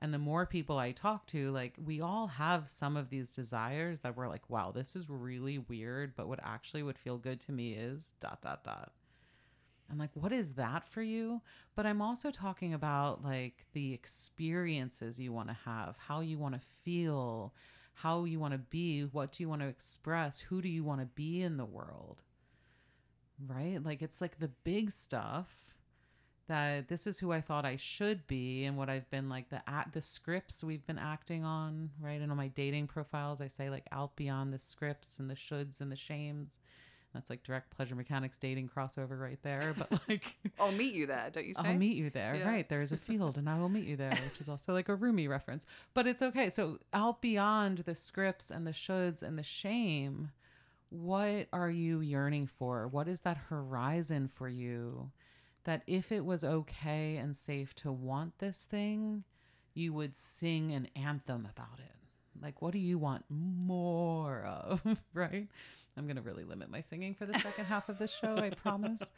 And 0.00 0.14
the 0.14 0.18
more 0.18 0.46
people 0.46 0.78
I 0.78 0.92
talk 0.92 1.26
to, 1.28 1.50
like 1.50 1.74
we 1.84 2.00
all 2.00 2.28
have 2.28 2.68
some 2.68 2.96
of 2.96 3.10
these 3.10 3.30
desires 3.30 4.00
that 4.00 4.16
we're 4.16 4.28
like, 4.28 4.48
wow, 4.48 4.72
this 4.72 4.94
is 4.94 5.08
really 5.08 5.58
weird, 5.58 6.14
but 6.16 6.28
what 6.28 6.40
actually 6.42 6.82
would 6.82 6.98
feel 6.98 7.18
good 7.18 7.40
to 7.40 7.52
me 7.52 7.74
is 7.74 8.14
dot, 8.20 8.40
dot, 8.42 8.64
dot. 8.64 8.92
I'm 9.90 9.98
like, 9.98 10.10
what 10.14 10.32
is 10.32 10.50
that 10.50 10.86
for 10.86 11.02
you? 11.02 11.40
But 11.74 11.86
I'm 11.86 12.02
also 12.02 12.30
talking 12.30 12.74
about 12.74 13.24
like 13.24 13.66
the 13.72 13.94
experiences 13.94 15.18
you 15.18 15.32
want 15.32 15.48
to 15.48 15.56
have, 15.64 15.96
how 15.98 16.20
you 16.20 16.38
want 16.38 16.54
to 16.54 16.60
feel, 16.84 17.54
how 17.94 18.24
you 18.24 18.38
want 18.38 18.52
to 18.52 18.58
be, 18.58 19.02
what 19.02 19.32
do 19.32 19.42
you 19.42 19.48
want 19.48 19.62
to 19.62 19.68
express, 19.68 20.40
who 20.40 20.60
do 20.60 20.68
you 20.68 20.84
want 20.84 21.00
to 21.00 21.06
be 21.06 21.42
in 21.42 21.56
the 21.56 21.64
world? 21.64 22.22
Right? 23.46 23.82
Like 23.82 24.02
it's 24.02 24.20
like 24.20 24.38
the 24.38 24.48
big 24.48 24.90
stuff 24.90 25.74
that 26.48 26.88
this 26.88 27.06
is 27.06 27.18
who 27.18 27.30
I 27.30 27.40
thought 27.40 27.64
I 27.64 27.76
should 27.76 28.26
be 28.26 28.64
and 28.64 28.76
what 28.76 28.88
I've 28.88 29.08
been 29.10 29.28
like 29.28 29.50
the 29.50 29.68
at 29.68 29.92
the 29.92 30.00
scripts 30.00 30.64
we've 30.64 30.86
been 30.86 30.98
acting 30.98 31.44
on, 31.44 31.90
right? 32.00 32.20
And 32.20 32.30
on 32.30 32.36
my 32.36 32.48
dating 32.48 32.88
profiles, 32.88 33.40
I 33.40 33.48
say 33.48 33.70
like 33.70 33.86
out 33.92 34.16
beyond 34.16 34.52
the 34.52 34.58
scripts 34.58 35.18
and 35.18 35.30
the 35.30 35.34
shoulds 35.34 35.80
and 35.80 35.92
the 35.92 35.96
shames. 35.96 36.58
That's 37.18 37.30
like 37.30 37.42
direct 37.42 37.70
pleasure 37.70 37.96
mechanics 37.96 38.38
dating 38.38 38.68
crossover 38.68 39.20
right 39.20 39.40
there. 39.42 39.74
But 39.76 39.90
like, 40.08 40.36
I'll 40.60 40.70
meet 40.70 40.94
you 40.94 41.06
there, 41.08 41.30
don't 41.32 41.46
you 41.46 41.54
say? 41.54 41.62
I'll 41.64 41.74
meet 41.74 41.96
you 41.96 42.10
there. 42.10 42.36
Yeah. 42.36 42.48
Right. 42.48 42.68
There 42.68 42.80
is 42.80 42.92
a 42.92 42.96
field 42.96 43.36
and 43.36 43.48
I 43.50 43.58
will 43.58 43.68
meet 43.68 43.86
you 43.86 43.96
there, 43.96 44.16
which 44.24 44.40
is 44.40 44.48
also 44.48 44.72
like 44.72 44.88
a 44.88 44.94
Rumi 44.94 45.26
reference. 45.26 45.66
But 45.94 46.06
it's 46.06 46.22
okay. 46.22 46.48
So 46.48 46.78
out 46.92 47.20
beyond 47.20 47.78
the 47.78 47.96
scripts 47.96 48.52
and 48.52 48.64
the 48.64 48.70
shoulds 48.70 49.20
and 49.20 49.36
the 49.36 49.42
shame, 49.42 50.30
what 50.90 51.48
are 51.52 51.70
you 51.70 51.98
yearning 51.98 52.46
for? 52.46 52.86
What 52.86 53.08
is 53.08 53.22
that 53.22 53.36
horizon 53.48 54.28
for 54.28 54.48
you? 54.48 55.10
That 55.64 55.82
if 55.88 56.12
it 56.12 56.24
was 56.24 56.44
okay 56.44 57.16
and 57.16 57.34
safe 57.34 57.74
to 57.76 57.90
want 57.90 58.38
this 58.38 58.62
thing, 58.62 59.24
you 59.74 59.92
would 59.92 60.14
sing 60.14 60.70
an 60.70 60.86
anthem 60.94 61.48
about 61.50 61.80
it. 61.80 61.97
Like, 62.42 62.62
what 62.62 62.72
do 62.72 62.78
you 62.78 62.98
want 62.98 63.24
more 63.28 64.44
of? 64.44 64.82
right? 65.14 65.48
I'm 65.96 66.04
going 66.04 66.16
to 66.16 66.22
really 66.22 66.44
limit 66.44 66.70
my 66.70 66.80
singing 66.80 67.14
for 67.14 67.26
the 67.26 67.38
second 67.40 67.64
half 67.64 67.88
of 67.88 67.98
this 67.98 68.12
show, 68.12 68.36
I 68.36 68.50
promise. 68.50 69.10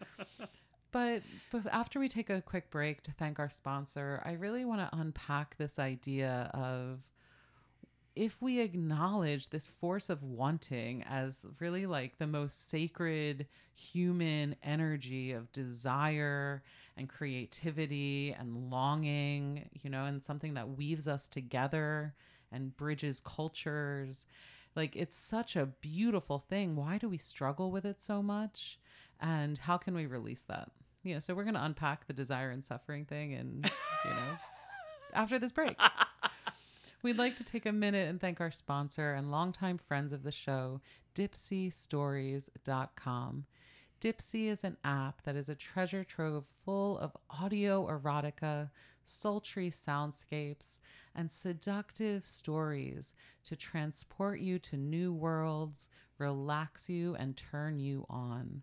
But, 0.92 1.22
but 1.52 1.66
after 1.70 2.00
we 2.00 2.08
take 2.08 2.30
a 2.30 2.40
quick 2.40 2.70
break 2.70 3.02
to 3.02 3.12
thank 3.12 3.38
our 3.38 3.50
sponsor, 3.50 4.22
I 4.24 4.32
really 4.32 4.64
want 4.64 4.80
to 4.80 4.98
unpack 4.98 5.56
this 5.56 5.78
idea 5.78 6.50
of 6.52 7.00
if 8.16 8.42
we 8.42 8.60
acknowledge 8.60 9.50
this 9.50 9.68
force 9.68 10.10
of 10.10 10.22
wanting 10.22 11.04
as 11.08 11.46
really 11.60 11.86
like 11.86 12.18
the 12.18 12.26
most 12.26 12.68
sacred 12.68 13.46
human 13.74 14.56
energy 14.62 15.32
of 15.32 15.52
desire 15.52 16.62
and 16.96 17.08
creativity 17.08 18.34
and 18.38 18.70
longing, 18.70 19.68
you 19.82 19.90
know, 19.90 20.04
and 20.04 20.22
something 20.22 20.54
that 20.54 20.70
weaves 20.70 21.06
us 21.06 21.28
together 21.28 22.14
and 22.52 22.76
bridges 22.76 23.20
cultures. 23.20 24.26
Like 24.76 24.96
it's 24.96 25.16
such 25.16 25.56
a 25.56 25.66
beautiful 25.66 26.38
thing. 26.38 26.76
Why 26.76 26.98
do 26.98 27.08
we 27.08 27.18
struggle 27.18 27.70
with 27.70 27.84
it 27.84 28.00
so 28.00 28.22
much? 28.22 28.78
And 29.20 29.58
how 29.58 29.76
can 29.76 29.94
we 29.94 30.06
release 30.06 30.44
that? 30.44 30.70
You 31.02 31.14
know, 31.14 31.20
so 31.20 31.34
we're 31.34 31.44
going 31.44 31.54
to 31.54 31.64
unpack 31.64 32.06
the 32.06 32.12
desire 32.12 32.50
and 32.50 32.64
suffering 32.64 33.04
thing 33.04 33.34
and, 33.34 33.70
you 34.04 34.10
know, 34.10 34.36
after 35.14 35.38
this 35.38 35.52
break. 35.52 35.76
We'd 37.02 37.16
like 37.16 37.36
to 37.36 37.44
take 37.44 37.64
a 37.64 37.72
minute 37.72 38.08
and 38.08 38.20
thank 38.20 38.42
our 38.42 38.50
sponsor 38.50 39.14
and 39.14 39.30
longtime 39.30 39.78
friends 39.78 40.12
of 40.12 40.22
the 40.22 40.32
show, 40.32 40.82
DipseaStories.com. 41.14 43.46
Dipsea 44.00 44.50
is 44.50 44.64
an 44.64 44.76
app 44.84 45.22
that 45.22 45.36
is 45.36 45.48
a 45.48 45.54
treasure 45.54 46.04
trove 46.04 46.44
full 46.64 46.98
of 46.98 47.16
audio 47.30 47.86
erotica, 47.86 48.68
sultry 49.04 49.70
soundscapes, 49.70 50.80
and 51.20 51.30
seductive 51.30 52.24
stories 52.24 53.12
to 53.44 53.54
transport 53.54 54.40
you 54.40 54.58
to 54.58 54.78
new 54.78 55.12
worlds, 55.12 55.90
relax 56.16 56.88
you, 56.88 57.14
and 57.16 57.36
turn 57.36 57.78
you 57.78 58.06
on. 58.08 58.62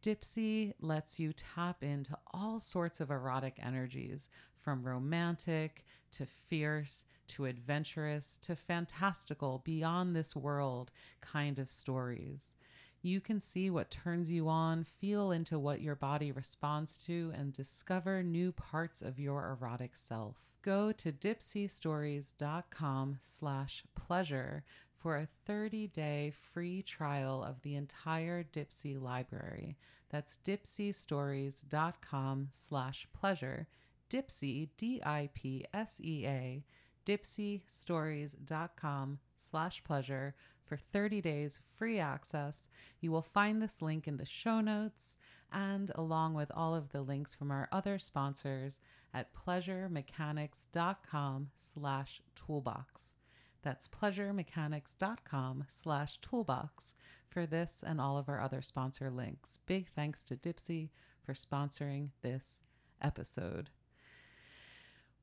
Dipsea 0.00 0.72
lets 0.80 1.18
you 1.18 1.32
tap 1.32 1.82
into 1.82 2.16
all 2.32 2.60
sorts 2.60 3.00
of 3.00 3.10
erotic 3.10 3.58
energies, 3.60 4.30
from 4.54 4.84
romantic 4.84 5.84
to 6.12 6.26
fierce 6.26 7.06
to 7.26 7.46
adventurous 7.46 8.38
to 8.42 8.54
fantastical, 8.54 9.60
beyond 9.64 10.14
this 10.14 10.36
world 10.36 10.92
kind 11.20 11.58
of 11.58 11.68
stories. 11.68 12.54
You 13.02 13.22
can 13.22 13.40
see 13.40 13.70
what 13.70 13.90
turns 13.90 14.30
you 14.30 14.46
on, 14.48 14.84
feel 14.84 15.30
into 15.30 15.58
what 15.58 15.80
your 15.80 15.94
body 15.94 16.32
responds 16.32 16.98
to, 17.06 17.32
and 17.34 17.50
discover 17.50 18.22
new 18.22 18.52
parts 18.52 19.00
of 19.00 19.18
your 19.18 19.56
erotic 19.58 19.96
self. 19.96 20.36
Go 20.62 20.92
to 20.92 21.10
dipseastories.com 21.10 23.18
slash 23.22 23.84
pleasure 23.96 24.64
for 24.98 25.16
a 25.16 25.28
30-day 25.48 26.34
free 26.52 26.82
trial 26.82 27.42
of 27.42 27.62
the 27.62 27.74
entire 27.74 28.44
Dipsea 28.44 29.00
library. 29.00 29.78
That's 30.10 30.36
dipseastories.com 30.44 32.48
slash 32.52 33.08
pleasure. 33.14 33.66
Dipsea, 34.10 34.68
D-I-P-S-E-A, 34.76 36.64
dipseastories.com 37.06 39.18
slash 39.38 39.82
pleasure 39.84 40.34
for 40.70 40.76
30 40.76 41.20
days 41.20 41.58
free 41.76 41.98
access. 41.98 42.68
You 43.00 43.10
will 43.10 43.22
find 43.22 43.60
this 43.60 43.82
link 43.82 44.06
in 44.06 44.18
the 44.18 44.24
show 44.24 44.60
notes 44.60 45.16
and 45.52 45.90
along 45.96 46.34
with 46.34 46.52
all 46.54 46.76
of 46.76 46.90
the 46.90 47.02
links 47.02 47.34
from 47.34 47.50
our 47.50 47.68
other 47.72 47.98
sponsors 47.98 48.78
at 49.12 49.34
pleasuremechanics.com 49.34 51.48
slash 51.56 52.22
toolbox. 52.36 53.16
That's 53.62 53.88
pleasuremechanics.com 53.88 55.64
slash 55.66 56.18
toolbox 56.22 56.94
for 57.28 57.46
this 57.46 57.82
and 57.84 58.00
all 58.00 58.16
of 58.16 58.28
our 58.28 58.40
other 58.40 58.62
sponsor 58.62 59.10
links. 59.10 59.58
Big 59.66 59.88
thanks 59.88 60.22
to 60.22 60.36
Dipsea 60.36 60.90
for 61.26 61.34
sponsoring 61.34 62.10
this 62.22 62.60
episode. 63.02 63.70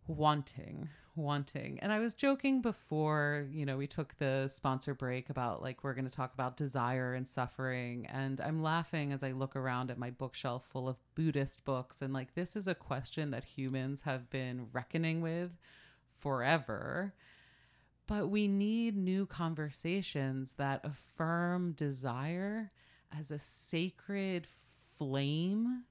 Wanting, 0.07 0.89
wanting. 1.17 1.79
And 1.81 1.91
I 1.91 1.99
was 1.99 2.13
joking 2.13 2.61
before, 2.61 3.47
you 3.51 3.65
know, 3.65 3.77
we 3.77 3.87
took 3.87 4.15
the 4.17 4.47
sponsor 4.49 4.93
break 4.93 5.29
about 5.29 5.61
like 5.61 5.83
we're 5.83 5.93
going 5.93 6.05
to 6.05 6.15
talk 6.15 6.33
about 6.33 6.57
desire 6.57 7.13
and 7.13 7.27
suffering. 7.27 8.05
And 8.05 8.39
I'm 8.39 8.61
laughing 8.61 9.11
as 9.11 9.23
I 9.23 9.31
look 9.31 9.55
around 9.55 9.91
at 9.91 9.97
my 9.97 10.11
bookshelf 10.11 10.65
full 10.71 10.87
of 10.87 10.97
Buddhist 11.15 11.65
books. 11.65 12.01
And 12.01 12.13
like, 12.13 12.35
this 12.35 12.55
is 12.55 12.67
a 12.67 12.75
question 12.75 13.31
that 13.31 13.43
humans 13.43 14.01
have 14.01 14.29
been 14.29 14.67
reckoning 14.71 15.21
with 15.21 15.51
forever 16.09 17.13
but 18.07 18.29
we 18.29 18.47
need 18.47 18.95
new 18.95 19.25
conversations 19.25 20.53
that 20.53 20.79
affirm 20.83 21.73
desire 21.73 22.71
as 23.17 23.31
a 23.31 23.39
sacred 23.39 24.47
flame 24.97 25.83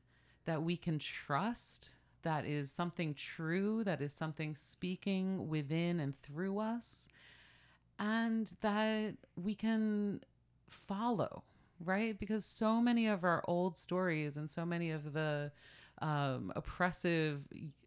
that 0.46 0.62
we 0.62 0.76
can 0.76 0.98
trust, 0.98 1.90
that 2.26 2.44
is 2.44 2.72
something 2.72 3.14
true, 3.14 3.84
that 3.84 4.02
is 4.02 4.12
something 4.12 4.56
speaking 4.56 5.48
within 5.48 6.00
and 6.00 6.16
through 6.18 6.58
us, 6.58 7.08
and 8.00 8.52
that 8.62 9.14
we 9.36 9.54
can 9.54 10.20
follow, 10.68 11.44
right? 11.78 12.18
Because 12.18 12.44
so 12.44 12.80
many 12.80 13.06
of 13.06 13.22
our 13.22 13.44
old 13.46 13.78
stories 13.78 14.36
and 14.36 14.50
so 14.50 14.66
many 14.66 14.90
of 14.90 15.12
the 15.12 15.52
um 16.02 16.52
oppressive 16.54 17.40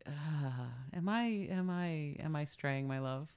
uh, 0.08 0.66
am 0.96 1.08
i 1.08 1.26
am 1.52 1.70
i 1.70 2.16
am 2.20 2.36
i 2.36 2.44
straying 2.44 2.88
my 2.88 2.98
love 2.98 3.32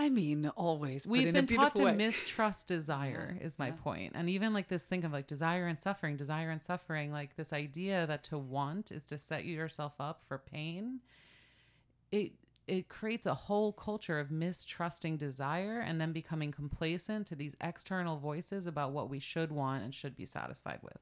I 0.00 0.10
mean, 0.10 0.48
always. 0.54 1.08
We've 1.08 1.26
in 1.26 1.34
been 1.34 1.46
taught 1.48 1.74
to 1.74 1.86
way. 1.86 1.94
mistrust 1.94 2.68
desire, 2.68 3.36
is 3.40 3.58
my 3.58 3.68
yeah. 3.68 3.74
point. 3.82 4.12
And 4.14 4.30
even 4.30 4.54
like 4.54 4.68
this 4.68 4.84
thing 4.84 5.04
of 5.04 5.12
like 5.12 5.26
desire 5.26 5.66
and 5.66 5.78
suffering, 5.78 6.16
desire 6.16 6.50
and 6.50 6.62
suffering, 6.62 7.10
like 7.10 7.34
this 7.34 7.52
idea 7.52 8.06
that 8.06 8.22
to 8.24 8.38
want 8.38 8.92
is 8.92 9.04
to 9.06 9.18
set 9.18 9.44
yourself 9.44 9.94
up 9.98 10.22
for 10.24 10.38
pain. 10.38 11.00
It 12.12 12.32
it 12.68 12.88
creates 12.88 13.26
a 13.26 13.34
whole 13.34 13.72
culture 13.72 14.20
of 14.20 14.30
mistrusting 14.30 15.16
desire 15.16 15.80
and 15.80 16.00
then 16.00 16.12
becoming 16.12 16.52
complacent 16.52 17.26
to 17.26 17.34
these 17.34 17.56
external 17.60 18.18
voices 18.18 18.66
about 18.66 18.92
what 18.92 19.08
we 19.08 19.18
should 19.18 19.50
want 19.50 19.82
and 19.82 19.94
should 19.94 20.14
be 20.14 20.26
satisfied 20.26 20.78
with. 20.82 20.98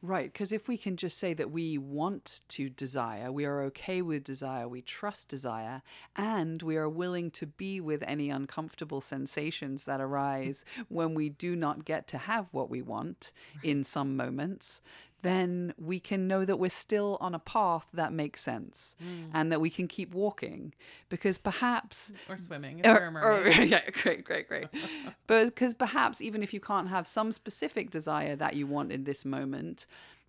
Right, 0.00 0.32
because 0.32 0.52
if 0.52 0.68
we 0.68 0.76
can 0.76 0.96
just 0.96 1.18
say 1.18 1.34
that 1.34 1.50
we 1.50 1.76
want 1.76 2.42
to 2.50 2.70
desire, 2.70 3.32
we 3.32 3.44
are 3.44 3.62
okay 3.62 4.00
with 4.00 4.22
desire, 4.22 4.68
we 4.68 4.80
trust 4.80 5.28
desire, 5.28 5.82
and 6.14 6.62
we 6.62 6.76
are 6.76 6.88
willing 6.88 7.32
to 7.32 7.46
be 7.46 7.80
with 7.80 8.04
any 8.06 8.30
uncomfortable 8.30 9.00
sensations 9.00 9.86
that 9.86 10.00
arise 10.00 10.64
when 10.88 11.14
we 11.14 11.28
do 11.30 11.56
not 11.56 11.84
get 11.84 12.06
to 12.08 12.18
have 12.18 12.46
what 12.52 12.70
we 12.70 12.80
want 12.80 13.32
in 13.64 13.82
some 13.82 14.16
moments, 14.16 14.82
then 15.22 15.74
we 15.78 15.98
can 15.98 16.28
know 16.28 16.44
that 16.44 16.58
we're 16.58 16.70
still 16.70 17.18
on 17.20 17.34
a 17.34 17.38
path 17.38 17.86
that 17.92 18.12
makes 18.12 18.40
sense 18.40 18.94
hmm. 19.00 19.30
and 19.34 19.50
that 19.50 19.60
we 19.60 19.70
can 19.70 19.88
keep 19.88 20.14
walking. 20.14 20.72
Because 21.08 21.38
perhaps 21.38 22.12
Or 22.28 22.38
swimming 22.38 22.80
if 22.80 22.86
you're 22.86 22.96
a 22.96 23.14
or- 23.14 23.42
or- 23.42 23.48
yeah, 23.48 23.88
great, 23.90 24.24
great, 24.24 24.48
great. 24.48 24.68
but 25.26 25.46
because 25.46 25.74
perhaps 25.74 26.20
even 26.20 26.42
if 26.42 26.54
you 26.54 26.60
can't 26.60 26.88
have 26.88 27.06
some 27.06 27.32
specific 27.32 27.90
desire 27.90 28.36
that 28.36 28.54
you 28.54 28.66
want 28.66 28.92
in 28.92 29.04
this 29.04 29.24
moment, 29.24 29.86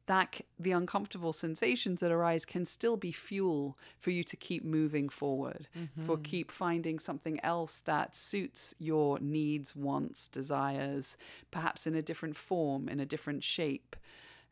that 0.10 0.42
the 0.58 0.72
uncomfortable 0.72 1.32
sensations 1.32 2.00
that 2.00 2.12
arise 2.12 2.44
can 2.44 2.66
still 2.66 2.98
be 2.98 3.12
fuel 3.12 3.78
for 4.00 4.10
you 4.10 4.24
to 4.24 4.36
keep 4.36 4.66
moving 4.66 5.08
forward, 5.08 5.68
for 6.04 6.16
mm-hmm. 6.16 6.24
keep 6.24 6.50
finding 6.50 6.98
something 6.98 7.40
else 7.44 7.82
that 7.82 8.16
suits 8.16 8.74
your 8.80 9.20
needs, 9.20 9.76
wants, 9.76 10.28
desires, 10.28 11.16
perhaps 11.52 11.86
in 11.86 11.94
a 11.94 12.02
different 12.02 12.36
form, 12.36 12.90
in 12.90 13.00
a 13.00 13.06
different 13.06 13.44
shape. 13.44 13.96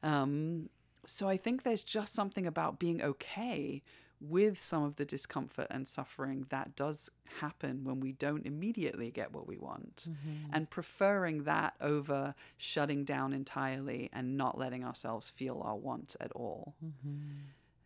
Um, 0.04 0.70
so 1.06 1.28
I 1.28 1.38
think 1.38 1.64
there's 1.64 1.84
just 1.84 2.14
something 2.14 2.46
about 2.46 2.80
being 2.80 3.02
okay 3.02 3.82
with 4.20 4.60
some 4.60 4.84
of 4.84 4.96
the 4.96 5.06
discomfort 5.06 5.68
and 5.70 5.88
suffering 5.88 6.46
that 6.50 6.76
does 6.76 7.10
happen 7.40 7.84
when 7.84 8.00
we 8.00 8.14
don't 8.14 8.46
immediately 8.48 9.12
get 9.12 9.32
what 9.32 9.48
we 9.48 9.58
want 9.58 10.08
and 10.52 10.70
preferring 10.70 11.44
that 11.44 11.76
over 11.82 12.34
shutting 12.58 13.04
down 13.04 13.32
entirely 13.32 14.10
and 14.12 14.36
not 14.36 14.58
letting 14.58 14.84
ourselves 14.84 15.30
feel 15.30 15.62
our 15.64 15.76
want 15.76 16.16
at 16.20 16.32
all. 16.32 16.74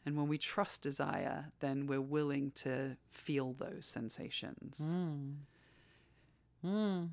And 0.06 0.18
when 0.18 0.28
we 0.28 0.38
trust 0.38 0.82
desire, 0.82 1.52
then 1.60 1.86
we're 1.86 2.02
willing 2.02 2.52
to 2.56 2.98
feel 3.12 3.54
those 3.54 3.86
sensations. 3.86 4.94
Mm. 4.96 5.34
Mm. 6.66 7.10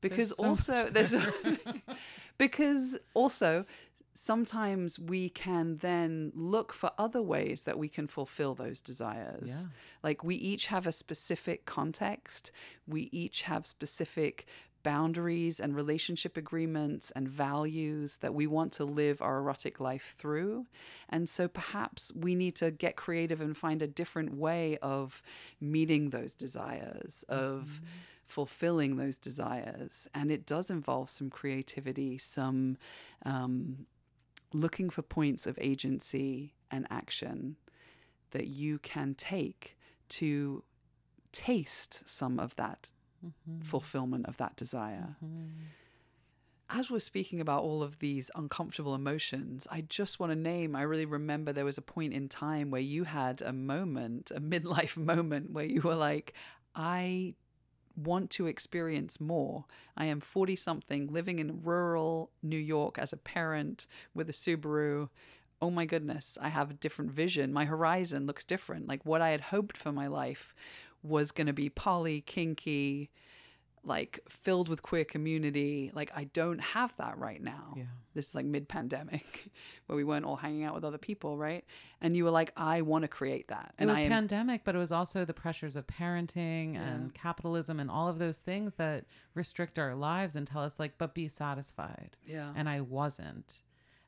Because 0.00 0.32
also 0.32 0.90
there's 0.90 1.12
there. 1.12 1.32
because 2.38 2.98
also 3.14 3.64
sometimes 4.14 4.98
we 4.98 5.28
can 5.28 5.78
then 5.78 6.32
look 6.34 6.72
for 6.72 6.90
other 6.98 7.22
ways 7.22 7.64
that 7.64 7.78
we 7.78 7.88
can 7.88 8.06
fulfill 8.06 8.54
those 8.54 8.80
desires. 8.80 9.48
Yeah. 9.48 9.70
Like 10.02 10.24
we 10.24 10.36
each 10.36 10.66
have 10.66 10.86
a 10.86 10.92
specific 10.92 11.66
context, 11.66 12.50
we 12.86 13.08
each 13.12 13.42
have 13.42 13.66
specific 13.66 14.46
boundaries 14.84 15.58
and 15.58 15.74
relationship 15.74 16.36
agreements 16.36 17.10
and 17.16 17.26
values 17.26 18.18
that 18.18 18.34
we 18.34 18.46
want 18.46 18.70
to 18.70 18.84
live 18.84 19.20
our 19.20 19.38
erotic 19.38 19.80
life 19.80 20.14
through. 20.16 20.66
And 21.08 21.28
so 21.28 21.48
perhaps 21.48 22.12
we 22.14 22.34
need 22.34 22.54
to 22.56 22.70
get 22.70 22.94
creative 22.94 23.40
and 23.40 23.56
find 23.56 23.82
a 23.82 23.86
different 23.88 24.36
way 24.36 24.78
of 24.82 25.22
meeting 25.60 26.10
those 26.10 26.34
desires, 26.34 27.24
of 27.28 27.80
fulfilling 28.26 28.96
those 28.96 29.18
desires. 29.18 30.06
And 30.14 30.30
it 30.30 30.46
does 30.46 30.70
involve 30.70 31.08
some 31.08 31.30
creativity, 31.30 32.18
some 32.18 32.76
um, 33.24 33.86
looking 34.54 34.88
for 34.88 35.02
points 35.02 35.46
of 35.46 35.58
agency 35.60 36.54
and 36.70 36.86
action 36.88 37.56
that 38.30 38.46
you 38.46 38.78
can 38.78 39.14
take 39.14 39.76
to 40.08 40.62
taste 41.32 42.02
some 42.06 42.38
of 42.38 42.54
that 42.56 42.92
mm-hmm. 43.24 43.60
fulfillment 43.60 44.26
of 44.26 44.36
that 44.36 44.56
desire. 44.56 45.16
Mm-hmm. 45.24 45.48
As 46.70 46.90
we're 46.90 47.00
speaking 47.00 47.40
about 47.40 47.62
all 47.62 47.82
of 47.82 47.98
these 47.98 48.30
uncomfortable 48.34 48.94
emotions, 48.94 49.66
I 49.70 49.82
just 49.82 50.18
want 50.18 50.30
to 50.32 50.36
name, 50.36 50.74
I 50.74 50.82
really 50.82 51.04
remember 51.04 51.52
there 51.52 51.64
was 51.64 51.78
a 51.78 51.82
point 51.82 52.14
in 52.14 52.28
time 52.28 52.70
where 52.70 52.80
you 52.80 53.04
had 53.04 53.42
a 53.42 53.52
moment, 53.52 54.30
a 54.34 54.40
midlife 54.40 54.96
moment, 54.96 55.50
where 55.50 55.66
you 55.66 55.82
were 55.82 55.94
like, 55.94 56.34
I 56.74 57.34
want 57.96 58.30
to 58.30 58.46
experience 58.46 59.20
more. 59.20 59.64
I 59.96 60.06
am 60.06 60.20
40 60.20 60.56
something, 60.56 61.06
living 61.08 61.38
in 61.38 61.62
rural 61.62 62.30
New 62.42 62.58
York 62.58 62.98
as 62.98 63.12
a 63.12 63.18
parent 63.18 63.86
with 64.14 64.28
a 64.28 64.32
Subaru. 64.32 65.08
Oh 65.62 65.70
my 65.70 65.86
goodness, 65.86 66.36
I 66.40 66.48
have 66.48 66.70
a 66.70 66.74
different 66.74 67.12
vision. 67.12 67.52
My 67.52 67.64
horizon 67.64 68.26
looks 68.26 68.44
different. 68.44 68.88
Like 68.88 69.04
what 69.04 69.22
I 69.22 69.30
had 69.30 69.40
hoped 69.40 69.76
for 69.76 69.92
my 69.92 70.06
life 70.06 70.54
was 71.02 71.32
going 71.32 71.46
to 71.46 71.52
be 71.52 71.68
poly, 71.68 72.22
kinky, 72.22 73.10
like 73.86 74.20
filled 74.28 74.68
with 74.68 74.82
queer 74.82 75.04
community. 75.04 75.90
Like 75.94 76.10
I 76.14 76.24
don't 76.24 76.60
have 76.60 76.94
that 76.96 77.18
right 77.18 77.42
now. 77.42 77.74
Yeah. 77.76 77.84
This 78.14 78.28
is 78.28 78.34
like 78.34 78.46
mid 78.46 78.68
pandemic 78.68 79.50
where 79.86 79.96
we 79.96 80.04
weren't 80.04 80.24
all 80.24 80.36
hanging 80.36 80.64
out 80.64 80.74
with 80.74 80.84
other 80.84 80.98
people, 80.98 81.36
right? 81.36 81.64
And 82.00 82.16
you 82.16 82.24
were 82.24 82.30
like, 82.30 82.52
I 82.56 82.82
want 82.82 83.02
to 83.02 83.08
create 83.08 83.48
that. 83.48 83.74
And 83.78 83.88
It 83.88 83.92
was 83.92 84.00
I 84.00 84.02
am 84.02 84.10
pandemic, 84.10 84.62
but 84.64 84.74
it 84.74 84.78
was 84.78 84.92
also 84.92 85.24
the 85.24 85.34
pressures 85.34 85.76
of 85.76 85.86
parenting 85.86 86.76
and 86.76 87.12
capitalism 87.14 87.80
and 87.80 87.90
all 87.90 88.08
of 88.08 88.18
those 88.18 88.40
things 88.40 88.74
that 88.74 89.04
restrict 89.34 89.78
our 89.78 89.94
lives 89.94 90.36
and 90.36 90.46
tell 90.46 90.62
us 90.62 90.78
like, 90.78 90.96
but 90.98 91.14
be 91.14 91.28
satisfied. 91.28 92.16
Yeah. 92.24 92.52
And 92.56 92.68
I 92.68 92.80
wasn't. 92.80 93.62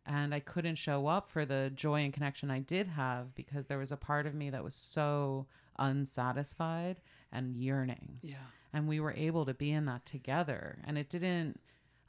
And 0.07 0.33
I 0.33 0.39
couldn't 0.39 0.77
show 0.77 1.09
up 1.09 1.29
for 1.29 1.45
the 1.45 1.73
joy 1.75 2.05
and 2.05 2.13
connection 2.13 2.49
I 2.49 2.61
did 2.61 2.87
have 2.87 3.35
because 3.35 3.67
there 3.67 3.79
was 3.79 3.91
a 3.91 3.97
part 3.97 4.27
of 4.27 4.35
me 4.35 4.51
that 4.51 4.63
was 4.63 4.75
so 4.75 5.47
unsatisfied 5.79 7.01
and 7.33 7.57
yearning. 7.57 8.19
Yeah. 8.23 8.37
And 8.73 8.89
we 8.89 9.01
were 9.01 9.13
able 9.13 9.47
to 9.47 9.55
be 9.55 9.73
in 9.73 9.87
that 9.87 10.05
together. 10.07 10.79
And 10.85 10.99
it 10.99 11.09
didn't 11.09 11.61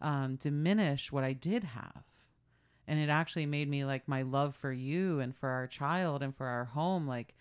um, 0.01 0.35
diminish 0.35 1.11
what 1.11 1.23
I 1.23 1.33
did 1.33 1.63
have. 1.63 2.03
And 2.87 2.99
it 2.99 3.09
actually 3.09 3.45
made 3.45 3.69
me 3.69 3.83
like 3.85 4.07
my 4.07 4.21
love 4.21 4.55
for 4.55 4.71
you 4.71 5.19
and 5.19 5.35
for 5.35 5.49
our 5.49 5.67
child 5.67 6.23
and 6.23 6.35
for 6.35 6.47
our 6.47 6.65
home. 6.65 7.07
Like 7.07 7.35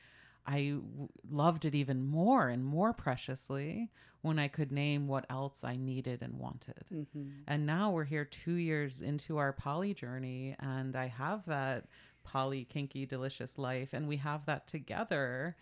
I 0.46 0.74
w- 0.74 1.08
loved 1.30 1.64
it 1.64 1.74
even 1.74 2.02
more 2.02 2.48
and 2.48 2.64
more 2.64 2.92
preciously 2.92 3.90
when 4.22 4.38
I 4.40 4.48
could 4.48 4.72
name 4.72 5.06
what 5.06 5.24
else 5.30 5.62
I 5.62 5.76
needed 5.76 6.22
and 6.22 6.38
wanted. 6.38 6.84
Mm-hmm. 6.92 7.28
And 7.46 7.64
now 7.64 7.92
we're 7.92 8.04
here 8.04 8.24
two 8.24 8.54
years 8.54 9.00
into 9.00 9.36
our 9.38 9.52
poly 9.52 9.94
journey, 9.94 10.56
and 10.58 10.96
I 10.96 11.06
have 11.06 11.46
that 11.46 11.84
poly, 12.24 12.64
kinky, 12.64 13.06
delicious 13.06 13.56
life, 13.56 13.92
and 13.92 14.08
we 14.08 14.16
have 14.16 14.44
that 14.46 14.66
together. 14.66 15.56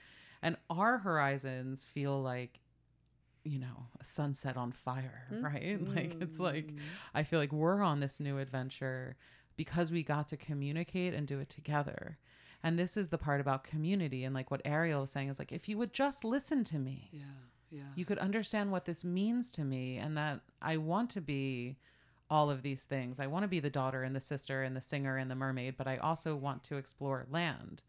And 0.45 0.57
our 0.71 0.99
horizons 0.99 1.85
feel 1.85 2.23
like, 2.23 2.61
you 3.45 3.59
know, 3.59 3.89
a 3.99 4.05
sunset 4.05 4.57
on 4.57 4.71
fire, 4.73 5.27
right? 5.41 5.79
Like, 5.83 6.17
it's 6.21 6.39
like, 6.39 6.67
mm-hmm. 6.67 6.79
I 7.15 7.25
feel 7.25 7.41
like 7.41 7.53
we're 7.53 7.83
on 7.83 7.99
this 8.01 8.21
new 8.21 8.39
adventure 8.39 9.17
because 9.57 9.91
we 9.91 10.03
got 10.03 10.29
to 10.29 10.37
communicate 10.37 11.15
and 11.15 11.27
do 11.27 11.39
it 11.41 11.49
together. 11.49 12.19
And 12.63 12.79
this 12.79 12.97
is 12.97 13.09
the 13.09 13.19
part 13.19 13.41
about 13.41 13.65
community. 13.65 14.23
And 14.25 14.35
like 14.35 14.51
what 14.51 14.63
Ariel 14.65 15.01
was 15.03 15.11
saying 15.11 15.29
is 15.31 15.39
like, 15.39 15.53
if 15.53 15.69
you 15.69 15.79
would 15.79 15.93
just 15.93 16.25
listen 16.25 16.63
to 16.65 16.79
me, 16.79 17.11
Yeah. 17.13 17.23
Yeah. 17.71 17.83
you 17.97 18.05
could 18.05 18.19
understand 18.19 18.71
what 18.71 18.85
this 18.85 19.03
means 19.03 19.51
to 19.53 19.65
me 19.65 19.97
and 19.99 20.17
that 20.17 20.41
I 20.63 20.77
want 20.77 21.11
to 21.11 21.21
be 21.21 21.77
all 22.31 22.51
of 22.51 22.63
these 22.63 22.85
things. 22.85 23.21
I 23.21 23.27
want 23.27 23.43
to 23.45 23.49
be 23.49 23.61
the 23.61 23.71
daughter 23.71 24.03
and 24.03 24.15
the 24.15 24.21
sister 24.21 24.63
and 24.63 24.75
the 24.77 24.81
singer 24.81 25.17
and 25.17 25.31
the 25.31 25.35
mermaid, 25.35 25.77
but 25.77 25.87
I 25.87 25.97
also 25.99 26.37
want 26.37 26.63
to 26.65 26.77
explore 26.77 27.27
land. 27.31 27.83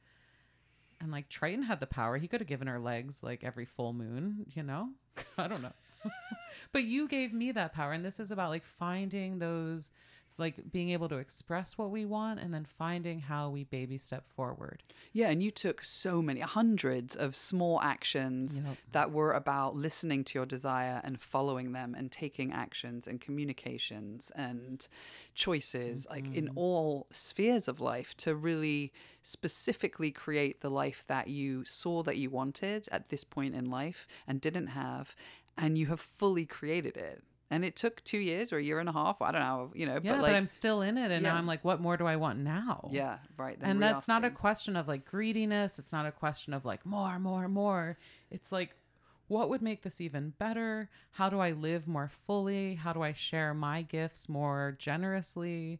And 1.01 1.12
like 1.12 1.29
Triton 1.29 1.63
had 1.63 1.79
the 1.79 1.88
power. 1.88 2.17
He 2.17 2.27
could 2.27 2.41
have 2.41 2.47
given 2.47 2.67
her 2.67 2.79
legs 2.79 3.21
like 3.21 3.43
every 3.43 3.65
full 3.65 3.93
moon, 3.93 4.45
you 4.53 4.63
know? 4.63 4.89
I 5.38 5.47
don't 5.47 5.62
know. 5.62 5.73
but 6.71 6.84
you 6.84 7.08
gave 7.08 7.34
me 7.34 7.51
that 7.51 7.73
power. 7.73 7.91
And 7.91 8.03
this 8.03 8.19
is 8.19 8.31
about 8.31 8.49
like 8.49 8.65
finding 8.65 9.39
those, 9.39 9.91
like 10.38 10.71
being 10.71 10.89
able 10.89 11.08
to 11.10 11.17
express 11.17 11.78
what 11.78 11.89
we 11.89 12.06
want 12.06 12.39
and 12.39 12.54
then 12.54 12.65
finding 12.65 13.19
how 13.19 13.50
we 13.50 13.63
baby 13.63 13.98
step 13.98 14.28
forward. 14.36 14.84
Yeah, 15.13 15.30
and 15.30 15.41
you 15.41 15.50
took 15.50 15.84
so 15.84 16.21
many 16.21 16.41
hundreds 16.41 17.15
of 17.15 17.36
small 17.36 17.80
actions 17.82 18.62
Yep. 18.65 18.78
that 18.91 19.12
were 19.12 19.32
about 19.32 19.76
listening 19.76 20.24
to 20.26 20.39
your 20.39 20.45
desire 20.45 21.00
and 21.04 21.21
following 21.21 21.71
them 21.71 21.95
and 21.95 22.12
taking 22.12 22.52
actions 22.52 23.08
and 23.08 23.21
communications 23.21 24.32
and 24.36 24.88
choices 25.34 26.06
like 26.10 26.26
in 26.34 26.45
mm-hmm. 26.45 26.58
all 26.58 27.08
spheres 27.12 27.67
of 27.67 27.80
life 27.80 28.15
to 28.17 28.36
really 28.36 28.91
specifically 29.21 30.12
create 30.12 30.62
the 30.62 30.69
life 30.69 31.04
that 31.08 31.28
you 31.28 31.63
saw 31.65 32.04
that 32.04 32.17
you 32.17 32.30
wanted 32.30 32.88
at 32.91 33.10
this 33.10 33.24
point 33.24 33.56
in 33.56 33.69
life 33.69 34.08
and 34.28 34.41
didn't 34.41 34.67
have 34.67 35.15
and 35.58 35.78
you 35.78 35.88
have 35.88 36.00
fully 36.00 36.45
created 36.45 36.98
it. 36.98 37.24
And 37.51 37.63
it 37.63 37.75
took 37.75 38.03
2 38.03 38.17
years 38.17 38.51
or 38.51 38.58
a 38.58 38.63
year 38.63 38.79
and 38.79 38.89
a 38.89 38.91
half, 38.91 39.21
I 39.21 39.31
don't 39.31 39.41
know, 39.41 39.71
you 39.75 39.86
know, 39.86 39.99
Yeah, 40.01 40.13
but 40.13 40.21
but, 40.21 40.36
I'm 40.36 40.47
still 40.47 40.81
in 40.81 40.97
it. 40.97 41.12
And 41.12 41.21
now 41.23 41.36
I'm 41.36 41.45
like, 41.45 41.63
what 41.63 41.79
more 41.79 41.95
do 41.95 42.05
I 42.08 42.15
want 42.15 42.39
now? 42.39 42.89
yeah, 42.91 43.19
right. 43.38 43.58
and 43.62 43.81
that's 43.81 44.08
not 44.08 44.25
a 44.25 44.31
question 44.31 44.75
of 44.75 44.88
like 44.88 45.05
greediness 45.05 45.77
it's 45.79 45.91
not 45.93 46.05
a 46.05 46.12
question 46.12 46.53
of 46.53 46.65
like 46.65 46.86
more 46.86 47.19
more 47.19 47.47
more 47.47 47.97
it's 48.31 48.51
like 48.51 48.71
what 49.27 49.49
would 49.49 49.62
make 49.62 49.81
this 49.84 50.01
even 50.01 50.34
better 50.39 50.89
how 51.12 51.29
do 51.29 51.39
i 51.39 51.51
live 51.51 51.88
more 51.88 52.10
fully 52.27 52.75
how 52.75 52.93
do 52.93 53.01
i 53.01 53.13
share 53.13 53.53
my 53.53 53.81
gifts 53.81 54.27
more 54.29 54.75
generously 54.79 55.79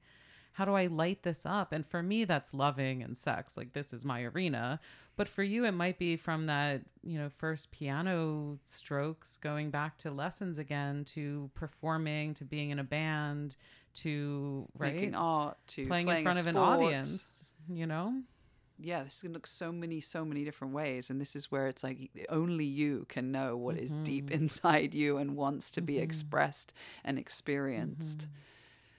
how 0.56 0.66
do 0.66 0.74
i 0.74 0.88
light 0.88 1.24
this 1.24 1.46
up? 1.46 1.72
And 1.72 1.86
for 1.86 2.02
me 2.02 2.26
that's 2.26 2.54
loving 2.54 3.04
and 3.04 3.16
sex 3.16 3.58
like 3.58 3.74
this 3.74 3.94
is 3.94 4.04
my 4.04 4.24
arena. 4.24 4.80
But 5.18 5.30
for 5.30 5.44
you 5.44 5.64
it 5.66 5.72
might 5.72 5.98
be 5.98 6.18
from 6.18 6.48
that 6.48 6.82
you 7.04 7.18
know 7.18 7.30
first 7.30 7.72
piano 7.72 8.58
strokes 8.66 9.38
going 9.38 9.70
back 9.70 9.98
to 10.00 10.12
lessons 10.12 10.58
again 10.58 11.06
to 11.14 11.50
performing 11.54 12.34
to 12.36 12.44
being 12.44 12.72
in 12.72 12.80
a 12.80 12.84
band 12.84 13.56
to 13.96 14.68
right 14.78 14.94
making 14.94 15.16
art 15.16 15.58
to 15.68 15.86
playing, 15.86 16.06
playing 16.06 16.20
in 16.20 16.24
front 16.26 16.40
of 16.40 16.48
an 16.48 16.58
audience 16.58 17.56
you 17.70 17.88
know? 17.88 18.22
Yeah, 18.78 19.04
this 19.04 19.22
can 19.22 19.32
look 19.32 19.48
so 19.48 19.72
many, 19.72 20.02
so 20.02 20.26
many 20.26 20.44
different 20.44 20.74
ways. 20.74 21.10
And 21.10 21.20
this 21.20 21.36
is 21.36 21.50
where 21.50 21.68
it's 21.68 21.84
like 21.84 22.10
only 22.30 22.66
you 22.66 23.06
can 23.08 23.32
know 23.32 23.56
what 23.56 23.78
is 23.78 23.96
deep 23.98 24.26
mm-hmm. 24.26 24.44
inside 24.44 24.94
you 24.94 25.18
and 25.18 25.38
wants 25.38 25.72
to 25.72 25.82
be 25.82 25.96
mm-hmm. 25.96 26.04
expressed 26.04 26.74
and 27.04 27.18
experienced. 27.18 28.20
Mm-hmm. 28.20 28.32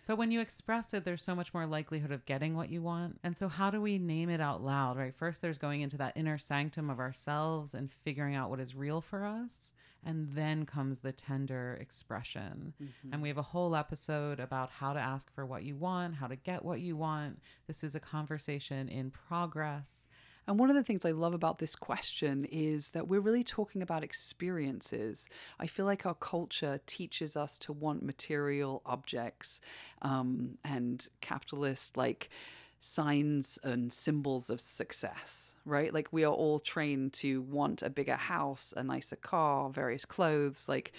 But 0.07 0.19
when 0.19 0.31
you 0.31 0.40
express 0.40 0.95
it, 0.95 1.05
there's 1.05 1.23
so 1.23 1.35
much 1.35 1.53
more 1.53 1.66
likelihood 1.66 2.12
of 2.12 2.25
getting 2.27 2.57
what 2.57 2.71
you 2.71 2.81
want. 2.81 3.19
And 3.25 3.37
so, 3.37 3.49
how 3.49 3.71
do 3.71 3.81
we 3.81 3.99
name 3.99 4.31
it 4.31 4.40
out 4.40 4.62
loud, 4.62 4.97
right? 4.97 5.14
First, 5.14 5.42
there's 5.42 5.59
going 5.59 5.81
into 5.81 5.97
that 5.99 6.16
inner 6.16 6.38
sanctum 6.38 6.90
of 6.90 7.01
ourselves 7.01 7.75
and 7.75 7.90
figuring 7.90 8.37
out 8.37 8.49
what 8.49 8.61
is 8.61 8.77
real 8.77 9.01
for 9.01 9.25
us. 9.25 9.73
And 10.05 10.29
then 10.37 10.66
comes 10.66 11.01
the 11.01 11.11
tender 11.11 11.77
expression. 11.81 12.75
Mm-hmm. 12.81 13.12
And 13.12 13.21
we 13.21 13.29
have 13.29 13.38
a 13.38 13.42
whole 13.42 13.75
episode 13.75 14.38
about 14.38 14.71
how 14.71 14.92
to 14.92 15.01
ask 15.01 15.33
for 15.35 15.45
what 15.45 15.64
you 15.64 15.75
want, 15.75 16.14
how 16.14 16.29
to 16.29 16.37
get 16.37 16.64
what 16.64 16.79
you 16.79 16.97
want. 16.97 17.40
This 17.66 17.83
is 17.83 17.97
a 17.97 18.01
conversation 18.01 18.88
in 18.88 19.11
progress. 19.11 20.07
And 20.46 20.59
one 20.59 20.70
of 20.70 20.76
the 20.76 20.82
things 20.82 21.04
I 21.04 21.11
love 21.11 21.35
about 21.35 21.59
this 21.59 21.74
question 21.74 22.44
is 22.44 22.90
that 22.90 23.09
we're 23.09 23.20
really 23.20 23.44
talking 23.44 23.82
about 23.82 24.04
experiences. 24.04 25.28
I 25.59 25.66
feel 25.66 25.87
like 25.87 26.06
our 26.06 26.14
culture 26.14 26.80
teaches 26.87 27.37
us 27.37 27.59
to 27.61 27.72
want 27.72 28.02
material 28.02 28.82
objects 28.87 29.61
um, 30.02 30.59
and 30.64 31.06
capitalist, 31.20 31.96
like, 31.96 32.30
signs 32.78 33.59
and 33.64 33.92
symbols 33.92 34.50
of 34.50 34.61
success, 34.61 35.54
right? 35.64 35.92
Like 35.92 36.09
we 36.12 36.24
are 36.24 36.32
all 36.32 36.59
trained 36.59 37.12
to 37.14 37.42
want 37.42 37.82
a 37.82 37.90
bigger 37.90 38.16
house, 38.16 38.72
a 38.76 38.85
nicer 38.85 39.16
car, 39.16 39.70
various 39.70 40.04
clothes, 40.04 40.68
like 40.68 40.92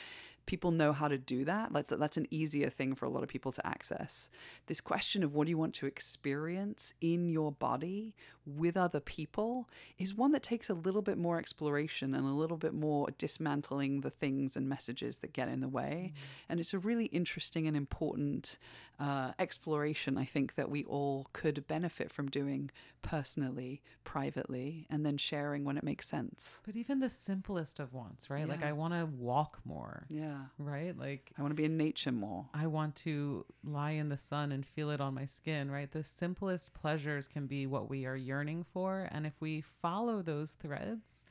people 0.48 0.72
know 0.72 0.94
how 0.94 1.08
to 1.08 1.18
do 1.18 1.46
that. 1.46 1.72
That's, 1.72 1.94
that's 1.96 2.18
an 2.18 2.26
easier 2.32 2.70
thing 2.70 2.96
for 2.96 3.06
a 3.06 3.10
lot 3.10 3.22
of 3.22 3.30
people 3.30 3.52
to 3.52 3.68
access. 3.68 4.30
This 4.66 4.82
question 4.82 5.24
of 5.24 5.36
what 5.36 5.46
do 5.46 5.52
you 5.52 5.58
want 5.58 5.76
to 5.76 5.86
experience 5.86 6.94
in 7.00 7.30
your 7.30 7.52
body 7.52 8.16
with 8.46 8.76
other 8.78 9.02
people 9.02 9.70
is 10.00 10.16
one 10.16 10.32
that 10.32 10.42
takes 10.42 10.70
a 10.70 10.74
little 10.74 11.02
bit 11.02 11.18
more 11.18 11.38
exploration 11.38 12.16
and 12.16 12.26
a 12.26 12.32
little 12.32 12.58
bit 12.58 12.74
more 12.74 13.10
dismantling 13.18 14.02
the 14.02 14.10
things 14.10 14.56
and 14.56 14.68
messages 14.68 15.18
that 15.18 15.34
get 15.34 15.50
in 15.50 15.60
the 15.60 15.68
way. 15.68 16.14
Mm-hmm. 16.14 16.46
And 16.50 16.60
it's 16.60 16.74
a 16.74 16.80
really 16.80 17.06
interesting 17.08 17.68
and 17.68 17.78
important 17.78 18.58
uh, 19.00 19.32
exploration, 19.38 20.18
I 20.18 20.26
think, 20.26 20.56
that 20.56 20.70
we 20.70 20.84
all 20.86 21.28
could 21.34 21.68
benefit 21.68 22.12
from 22.12 22.30
doing 22.30 22.72
personally, 23.02 23.82
privately, 24.04 24.88
and 24.90 25.06
then 25.06 25.18
sharing 25.18 25.64
when 25.64 25.78
it 25.78 25.84
makes 25.84 26.08
sense. 26.08 26.60
But 26.66 26.76
even 26.76 27.00
the 27.00 27.10
simplest 27.10 27.80
of 27.80 27.94
wants, 27.94 28.30
right? 28.30 28.48
Yeah. 28.48 28.54
Like, 28.54 28.64
I 28.64 28.72
want 28.72 28.94
to 28.94 29.06
walk 29.06 29.60
more. 29.66 30.08
Yeah. 30.10 30.38
Right? 30.58 30.98
Like, 30.98 31.32
I 31.38 31.42
want 31.42 31.52
to 31.52 31.56
be 31.56 31.66
in 31.66 31.78
nature 31.78 32.12
more. 32.12 32.48
I 32.54 32.68
want 32.68 32.96
to 32.98 33.46
lie 33.64 33.92
in 33.92 34.10
the 34.10 34.18
sun 34.18 34.52
and 34.52 34.66
feel 34.66 34.90
it 34.90 35.00
on 35.00 35.14
my 35.14 35.26
skin, 35.26 35.70
right? 35.70 35.92
The 35.92 36.04
simplest 36.04 36.74
pleasures 36.74 37.28
can 37.28 37.46
be 37.46 37.68
what 37.68 37.90
we 37.90 38.06
are 38.06 38.18
yearning 38.18 38.64
for. 38.64 39.08
And 39.12 39.28
if 39.28 39.34
we 39.40 39.62
follow 39.62 40.22
those 40.22 40.54
threads, 40.54 41.24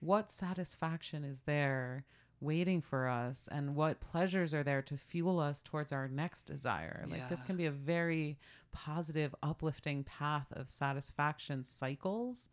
what 0.00 0.30
satisfaction 0.30 1.24
is 1.24 1.42
there 1.42 2.04
waiting 2.40 2.80
for 2.80 3.08
us 3.08 3.48
and 3.50 3.74
what 3.74 4.00
pleasures 4.00 4.54
are 4.54 4.62
there 4.62 4.82
to 4.82 4.96
fuel 4.96 5.38
us 5.38 5.62
towards 5.62 5.92
our 5.92 6.08
next 6.08 6.44
desire. 6.44 7.04
Like 7.06 7.20
yeah. 7.20 7.28
this 7.28 7.42
can 7.42 7.56
be 7.56 7.66
a 7.66 7.70
very 7.70 8.38
positive, 8.72 9.34
uplifting 9.42 10.04
path 10.04 10.46
of 10.52 10.68
satisfaction 10.68 11.64
cycles 11.64 12.48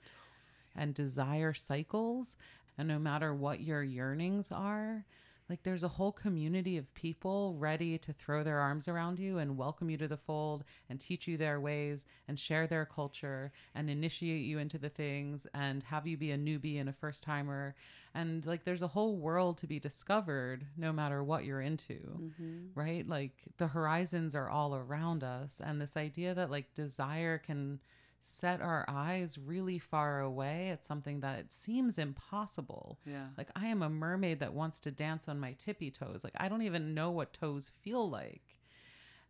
and 0.75 0.93
desire 0.93 1.53
cycles. 1.53 2.35
And 2.77 2.87
no 2.87 2.99
matter 2.99 3.33
what 3.33 3.61
your 3.61 3.83
yearnings 3.83 4.51
are, 4.51 5.05
like 5.49 5.63
there's 5.63 5.83
a 5.83 5.87
whole 5.87 6.11
community 6.11 6.77
of 6.77 6.93
people 6.93 7.55
ready 7.57 7.97
to 7.97 8.11
throw 8.11 8.43
their 8.43 8.59
arms 8.59 8.87
around 8.87 9.19
you 9.19 9.37
and 9.37 9.57
welcome 9.57 9.89
you 9.89 9.97
to 9.97 10.07
the 10.07 10.17
fold 10.17 10.63
and 10.89 10.99
teach 10.99 11.27
you 11.27 11.37
their 11.37 11.59
ways 11.59 12.05
and 12.27 12.39
share 12.39 12.67
their 12.67 12.85
culture 12.85 13.51
and 13.73 13.89
initiate 13.89 14.45
you 14.45 14.59
into 14.59 14.77
the 14.77 14.89
things 14.89 15.47
and 15.53 15.83
have 15.83 16.05
you 16.05 16.17
be 16.17 16.31
a 16.31 16.37
newbie 16.37 16.79
and 16.79 16.89
a 16.89 16.93
first 16.93 17.23
timer. 17.23 17.75
And 18.13 18.45
like 18.45 18.65
there's 18.65 18.81
a 18.81 18.87
whole 18.87 19.15
world 19.15 19.57
to 19.59 19.67
be 19.67 19.79
discovered 19.79 20.65
no 20.75 20.91
matter 20.91 21.23
what 21.23 21.45
you're 21.45 21.61
into 21.61 21.93
mm-hmm. 21.93 22.67
right? 22.75 23.07
Like 23.07 23.35
the 23.57 23.67
horizons 23.67 24.35
are 24.35 24.49
all 24.49 24.75
around 24.75 25.23
us. 25.23 25.61
And 25.63 25.79
this 25.79 25.95
idea 25.95 26.33
that 26.33 26.51
like 26.51 26.73
desire 26.73 27.37
can 27.37 27.79
set 28.21 28.61
our 28.61 28.85
eyes 28.87 29.37
really 29.37 29.79
far 29.79 30.19
away 30.19 30.69
at 30.69 30.83
something 30.83 31.21
that 31.21 31.51
seems 31.51 31.97
impossible. 31.97 32.99
Yeah. 33.05 33.27
Like 33.37 33.49
I 33.55 33.67
am 33.67 33.81
a 33.81 33.89
mermaid 33.89 34.39
that 34.39 34.53
wants 34.53 34.79
to 34.81 34.91
dance 34.91 35.29
on 35.29 35.39
my 35.39 35.53
tippy 35.53 35.91
toes. 35.91 36.23
Like 36.23 36.35
I 36.37 36.49
don't 36.49 36.61
even 36.61 36.93
know 36.93 37.11
what 37.11 37.33
toes 37.33 37.71
feel 37.81 38.09
like. 38.09 38.41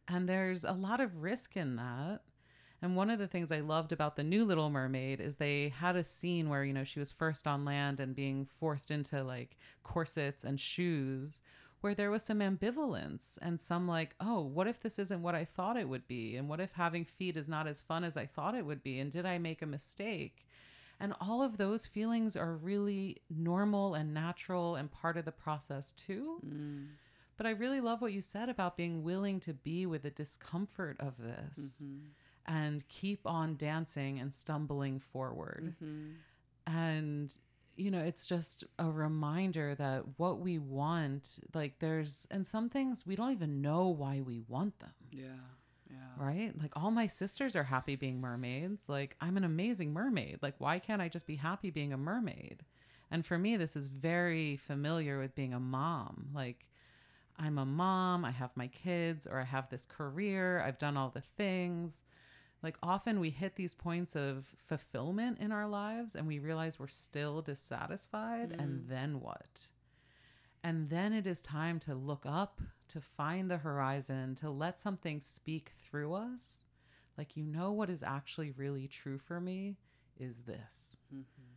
And 0.07 0.27
there's 0.27 0.63
a 0.63 0.71
lot 0.71 1.01
of 1.01 1.21
risk 1.21 1.57
in 1.57 1.75
that. 1.75 2.21
And 2.81 2.95
one 2.95 3.09
of 3.09 3.17
the 3.19 3.27
things 3.27 3.51
I 3.51 3.59
loved 3.59 3.91
about 3.91 4.15
the 4.15 4.23
new 4.23 4.45
Little 4.45 4.69
Mermaid 4.69 5.19
is 5.19 5.35
they 5.35 5.69
had 5.69 5.95
a 5.95 6.03
scene 6.03 6.47
where, 6.47 6.63
you 6.63 6.73
know, 6.73 6.83
she 6.83 6.99
was 6.99 7.11
first 7.11 7.47
on 7.47 7.65
land 7.65 7.99
and 7.99 8.15
being 8.15 8.45
forced 8.45 8.91
into 8.91 9.23
like 9.23 9.57
corsets 9.83 10.43
and 10.43 10.59
shoes 10.59 11.41
where 11.81 11.93
there 11.93 12.11
was 12.11 12.23
some 12.23 12.39
ambivalence 12.39 13.37
and 13.41 13.59
some 13.59 13.87
like, 13.87 14.15
oh, 14.19 14.41
what 14.41 14.67
if 14.67 14.79
this 14.79 14.97
isn't 14.99 15.21
what 15.21 15.35
I 15.35 15.45
thought 15.45 15.77
it 15.77 15.87
would 15.87 16.07
be? 16.07 16.35
And 16.35 16.49
what 16.49 16.59
if 16.59 16.73
having 16.73 17.05
feet 17.05 17.37
is 17.37 17.47
not 17.47 17.67
as 17.67 17.81
fun 17.81 18.03
as 18.03 18.17
I 18.17 18.25
thought 18.25 18.55
it 18.55 18.65
would 18.65 18.83
be? 18.83 18.99
And 18.99 19.11
did 19.11 19.25
I 19.25 19.37
make 19.37 19.61
a 19.61 19.67
mistake? 19.67 20.47
And 20.99 21.13
all 21.21 21.43
of 21.43 21.57
those 21.57 21.85
feelings 21.85 22.35
are 22.35 22.55
really 22.55 23.17
normal 23.29 23.93
and 23.93 24.13
natural 24.13 24.75
and 24.75 24.91
part 24.91 25.17
of 25.17 25.25
the 25.25 25.31
process 25.31 25.91
too. 25.91 26.39
Mm. 26.45 26.87
But 27.37 27.45
I 27.45 27.51
really 27.51 27.81
love 27.81 28.01
what 28.01 28.13
you 28.13 28.21
said 28.21 28.49
about 28.49 28.77
being 28.77 29.03
willing 29.03 29.39
to 29.41 29.53
be 29.53 29.85
with 29.85 30.01
the 30.01 30.09
discomfort 30.09 30.97
of 30.99 31.13
this 31.17 31.83
mm-hmm. 31.83 32.51
and 32.51 32.87
keep 32.87 33.21
on 33.27 33.55
dancing 33.55 34.19
and 34.19 34.33
stumbling 34.33 34.99
forward. 34.99 35.75
Mm-hmm. 35.83 36.75
And 36.75 37.37
you 37.77 37.91
know, 37.91 37.99
it's 37.99 38.25
just 38.25 38.63
a 38.79 38.89
reminder 38.89 39.75
that 39.75 40.03
what 40.17 40.39
we 40.39 40.57
want, 40.57 41.39
like 41.53 41.79
there's, 41.79 42.27
and 42.31 42.45
some 42.45 42.69
things 42.69 43.05
we 43.05 43.15
don't 43.15 43.31
even 43.31 43.61
know 43.61 43.87
why 43.87 44.21
we 44.21 44.41
want 44.47 44.79
them. 44.79 44.93
Yeah. 45.11 45.27
Yeah. 45.89 46.25
Right? 46.25 46.51
Like 46.59 46.73
all 46.75 46.91
my 46.91 47.07
sisters 47.07 47.55
are 47.55 47.63
happy 47.63 47.95
being 47.95 48.19
mermaids. 48.19 48.89
Like 48.89 49.15
I'm 49.21 49.37
an 49.37 49.43
amazing 49.43 49.93
mermaid. 49.93 50.39
Like 50.41 50.55
why 50.57 50.79
can't 50.79 51.01
I 51.01 51.07
just 51.07 51.27
be 51.27 51.35
happy 51.35 51.69
being 51.69 51.93
a 51.93 51.97
mermaid? 51.97 52.63
And 53.09 53.25
for 53.25 53.37
me, 53.37 53.55
this 53.55 53.77
is 53.77 53.87
very 53.87 54.57
familiar 54.57 55.19
with 55.19 55.35
being 55.35 55.53
a 55.53 55.59
mom. 55.59 56.29
Like 56.33 56.65
I'm 57.37 57.57
a 57.57 57.65
mom, 57.65 58.25
I 58.25 58.31
have 58.31 58.51
my 58.55 58.67
kids, 58.67 59.27
or 59.27 59.39
I 59.39 59.45
have 59.45 59.69
this 59.69 59.85
career, 59.85 60.61
I've 60.61 60.79
done 60.79 60.97
all 60.97 61.09
the 61.09 61.21
things 61.21 62.01
like 62.63 62.77
often 62.81 63.19
we 63.19 63.29
hit 63.29 63.55
these 63.55 63.75
points 63.75 64.15
of 64.15 64.47
fulfillment 64.57 65.39
in 65.39 65.51
our 65.51 65.67
lives 65.67 66.15
and 66.15 66.27
we 66.27 66.39
realize 66.39 66.79
we're 66.79 66.87
still 66.87 67.41
dissatisfied 67.41 68.51
mm. 68.51 68.59
and 68.61 68.87
then 68.87 69.21
what? 69.21 69.61
And 70.63 70.89
then 70.89 71.13
it 71.13 71.27
is 71.27 71.39
time 71.39 71.79
to 71.81 71.93
look 71.93 72.25
up 72.25 72.61
to 72.89 72.99
find 72.99 73.49
the 73.49 73.57
horizon 73.57 74.35
to 74.35 74.49
let 74.49 74.79
something 74.79 75.21
speak 75.21 75.71
through 75.83 76.13
us. 76.13 76.65
Like 77.17 77.37
you 77.37 77.43
know 77.43 77.71
what 77.71 77.89
is 77.89 78.03
actually 78.03 78.51
really 78.51 78.87
true 78.87 79.19
for 79.19 79.39
me 79.39 79.77
is 80.19 80.41
this. 80.41 80.97
Mm-hmm. 81.13 81.53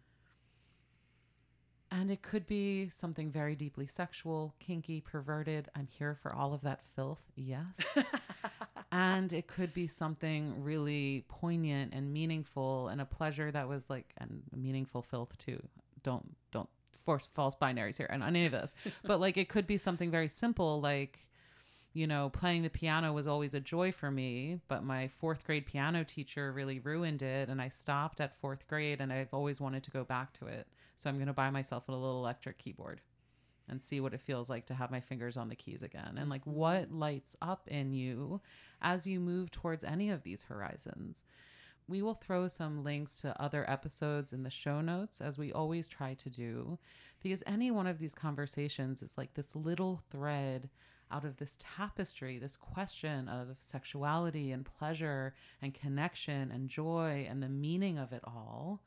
and 1.90 2.10
it 2.10 2.22
could 2.22 2.46
be 2.46 2.88
something 2.88 3.32
very 3.32 3.56
deeply 3.56 3.86
sexual 3.86 4.54
kinky 4.60 5.00
perverted. 5.00 5.68
I'm 5.74 5.88
here 5.88 6.14
for 6.22 6.32
all 6.32 6.52
of 6.52 6.60
that 6.60 6.82
filth 6.94 7.22
yes 7.34 7.70
and 8.92 9.33
it 9.33 9.46
could 9.46 9.72
be 9.72 9.87
something 9.87 10.62
really 10.62 11.24
poignant 11.29 11.94
and 11.94 12.12
meaningful 12.12 12.88
and 12.88 13.00
a 13.00 13.05
pleasure 13.05 13.50
that 13.50 13.68
was 13.68 13.88
like 13.88 14.12
and 14.18 14.42
meaningful 14.55 15.03
filth 15.03 15.37
too. 15.38 15.62
Don't 16.03 16.35
don't 16.50 16.68
force 17.05 17.29
false 17.33 17.55
binaries 17.55 17.96
here 17.96 18.09
and 18.11 18.22
any 18.22 18.46
of 18.46 18.53
this. 18.53 18.74
But 19.05 19.20
like 19.20 19.37
it 19.37 19.48
could 19.48 19.66
be 19.66 19.76
something 19.76 20.11
very 20.11 20.29
simple 20.29 20.81
like 20.81 21.18
you 21.92 22.07
know 22.07 22.31
playing 22.31 22.62
the 22.62 22.70
piano 22.70 23.12
was 23.12 23.26
always 23.26 23.55
a 23.55 23.59
joy 23.59 23.90
for 23.90 24.12
me 24.12 24.61
but 24.68 24.85
my 24.85 25.09
fourth 25.09 25.44
grade 25.44 25.66
piano 25.66 26.05
teacher 26.05 26.53
really 26.53 26.79
ruined 26.79 27.20
it 27.20 27.48
and 27.48 27.61
i 27.61 27.68
stopped 27.68 28.20
at 28.20 28.38
fourth 28.40 28.68
grade 28.68 29.00
and 29.00 29.12
i've 29.12 29.35
always 29.35 29.61
wanted 29.61 29.83
to 29.83 29.90
go 29.90 30.05
back 30.05 30.33
to 30.33 30.46
it. 30.46 30.68
So 30.96 31.09
i'm 31.09 31.16
going 31.16 31.26
to 31.26 31.33
buy 31.33 31.50
myself 31.50 31.88
a 31.88 31.92
little 31.92 32.18
electric 32.18 32.59
keyboard 32.59 33.00
and 33.70 33.80
see 33.80 34.00
what 34.00 34.14
it 34.14 34.20
feels 34.20 34.50
like 34.50 34.66
to 34.66 34.74
have 34.74 34.90
my 34.90 35.00
fingers 35.00 35.37
on 35.37 35.48
the 35.48 35.54
keys 35.54 35.83
again. 35.83 36.16
And 36.18 36.28
like 36.28 36.42
mm-hmm. 36.42 36.59
what 36.59 36.92
lights 36.92 37.37
up 37.40 37.68
in 37.68 37.92
you 37.92 38.40
as 38.83 39.06
you 39.06 39.20
move 39.20 39.50
towards 39.50 39.85
any 39.85 40.11
of 40.11 40.22
these 40.22 40.42
horizons. 40.44 41.24
We 41.88 42.02
will 42.02 42.14
throw 42.14 42.46
some 42.46 42.85
links 42.85 43.20
to 43.22 43.40
other 43.42 43.68
episodes 43.68 44.33
in 44.33 44.44
the 44.44 44.50
show 44.50 44.80
notes, 44.80 45.20
as 45.20 45.38
we 45.38 45.52
always 45.52 45.88
try 45.88 46.14
to 46.14 46.30
do, 46.30 46.78
because 47.20 47.42
any 47.46 47.72
one 47.72 47.88
of 47.88 47.98
these 47.98 48.14
conversations 48.14 49.02
is 49.02 49.18
like 49.18 49.35
this 49.35 49.56
little 49.56 50.00
thread 50.11 50.68
out 51.11 51.24
of 51.24 51.38
this 51.38 51.56
tapestry, 51.59 52.38
this 52.38 52.56
question 52.56 53.28
of 53.28 53.56
sexuality 53.59 54.52
and 54.52 54.64
pleasure 54.78 55.35
and 55.61 55.74
connection 55.74 56.50
and 56.52 56.68
joy 56.68 57.26
and 57.28 57.42
the 57.42 57.48
meaning 57.48 57.98
of 57.98 58.12
it 58.12 58.22
all 58.24 58.80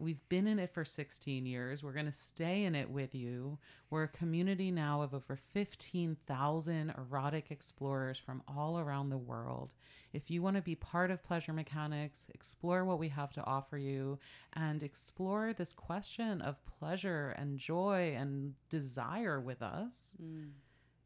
We've 0.00 0.26
been 0.28 0.46
in 0.46 0.60
it 0.60 0.72
for 0.72 0.84
16 0.84 1.44
years. 1.44 1.82
We're 1.82 1.92
going 1.92 2.06
to 2.06 2.12
stay 2.12 2.64
in 2.64 2.76
it 2.76 2.88
with 2.88 3.14
you. 3.14 3.58
We're 3.90 4.04
a 4.04 4.08
community 4.08 4.70
now 4.70 5.02
of 5.02 5.12
over 5.12 5.36
15,000 5.36 6.94
erotic 6.96 7.50
explorers 7.50 8.16
from 8.18 8.42
all 8.46 8.78
around 8.78 9.10
the 9.10 9.18
world. 9.18 9.74
If 10.12 10.30
you 10.30 10.40
want 10.40 10.56
to 10.56 10.62
be 10.62 10.76
part 10.76 11.10
of 11.10 11.24
Pleasure 11.24 11.52
Mechanics, 11.52 12.28
explore 12.32 12.84
what 12.84 13.00
we 13.00 13.08
have 13.08 13.32
to 13.32 13.44
offer 13.44 13.76
you 13.76 14.18
and 14.52 14.82
explore 14.82 15.52
this 15.52 15.72
question 15.72 16.40
of 16.42 16.64
pleasure 16.78 17.34
and 17.36 17.58
joy 17.58 18.14
and 18.16 18.54
desire 18.68 19.40
with 19.40 19.62
us. 19.62 20.16
Mm. 20.22 20.50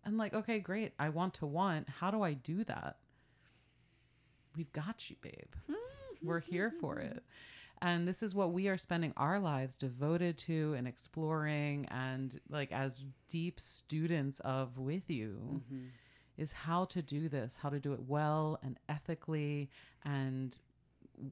And, 0.04 0.18
like, 0.18 0.34
okay, 0.34 0.58
great. 0.58 0.92
I 0.98 1.08
want 1.08 1.34
to 1.34 1.46
want. 1.46 1.88
How 1.88 2.10
do 2.10 2.22
I 2.22 2.34
do 2.34 2.64
that? 2.64 2.98
We've 4.54 4.72
got 4.72 5.08
you, 5.08 5.16
babe. 5.22 5.54
We're 6.22 6.40
here 6.40 6.72
for 6.80 6.98
it. 6.98 7.22
And 7.82 8.06
this 8.06 8.22
is 8.22 8.32
what 8.32 8.52
we 8.52 8.68
are 8.68 8.78
spending 8.78 9.12
our 9.16 9.40
lives 9.40 9.76
devoted 9.76 10.38
to 10.38 10.74
and 10.78 10.86
exploring 10.86 11.86
and 11.90 12.40
like 12.48 12.70
as 12.70 13.02
deep 13.28 13.58
students 13.58 14.38
of 14.40 14.78
with 14.78 15.10
you 15.10 15.40
mm-hmm. 15.54 15.86
is 16.38 16.52
how 16.52 16.84
to 16.86 17.02
do 17.02 17.28
this, 17.28 17.58
how 17.60 17.70
to 17.70 17.80
do 17.80 17.92
it 17.92 18.00
well 18.06 18.60
and 18.62 18.78
ethically 18.88 19.68
and 20.04 20.60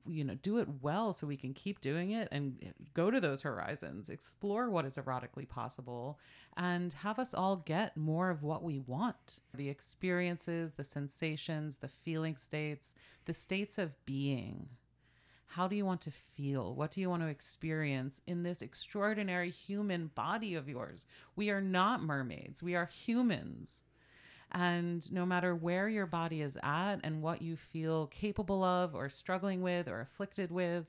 you 0.07 0.25
know 0.25 0.35
do 0.43 0.59
it 0.59 0.69
well 0.83 1.13
so 1.13 1.27
we 1.27 1.37
can 1.37 1.55
keep 1.55 1.81
doing 1.81 2.11
it 2.11 2.29
and 2.31 2.73
go 2.95 3.11
to 3.11 3.19
those 3.19 3.43
horizons 3.43 4.09
explore 4.09 4.71
what 4.71 4.85
is 4.85 4.97
erotically 4.97 5.49
possible 5.49 6.19
and 6.57 6.93
have 6.93 7.19
us 7.19 7.33
all 7.33 7.57
get 7.57 7.97
more 7.97 8.31
of 8.31 8.43
what 8.43 8.63
we 8.63 8.79
want 8.79 9.41
the 9.55 9.69
experiences 9.69 10.75
the 10.75 10.85
sensations 10.85 11.79
the 11.79 11.89
feeling 11.89 12.37
states 12.37 12.95
the 13.25 13.35
states 13.35 13.79
of 13.79 13.93
being 14.05 14.69
How 15.55 15.67
do 15.67 15.75
you 15.75 15.85
want 15.85 16.01
to 16.03 16.13
feel? 16.13 16.77
What 16.77 16.93
do 16.93 17.01
you 17.01 17.11
want 17.11 17.23
to 17.23 17.29
experience 17.29 18.21
in 18.25 18.45
this 18.45 18.63
extraordinary 18.63 19.51
human 19.51 20.13
body 20.15 20.55
of 20.55 20.69
yours? 20.69 21.07
We 21.35 21.51
are 21.51 21.61
not 21.61 22.05
mermaids, 22.05 22.63
we 22.63 22.77
are 22.77 22.87
humans. 22.87 23.83
And 24.53 25.11
no 25.11 25.27
matter 25.27 25.57
where 25.57 25.89
your 25.89 26.07
body 26.07 26.41
is 26.43 26.57
at 26.63 26.99
and 27.03 27.21
what 27.21 27.43
you 27.43 27.57
feel 27.57 28.07
capable 28.07 28.63
of, 28.63 28.95
or 28.95 29.09
struggling 29.09 29.61
with, 29.61 29.89
or 29.89 30.01
afflicted 30.01 30.53
with, 30.53 30.87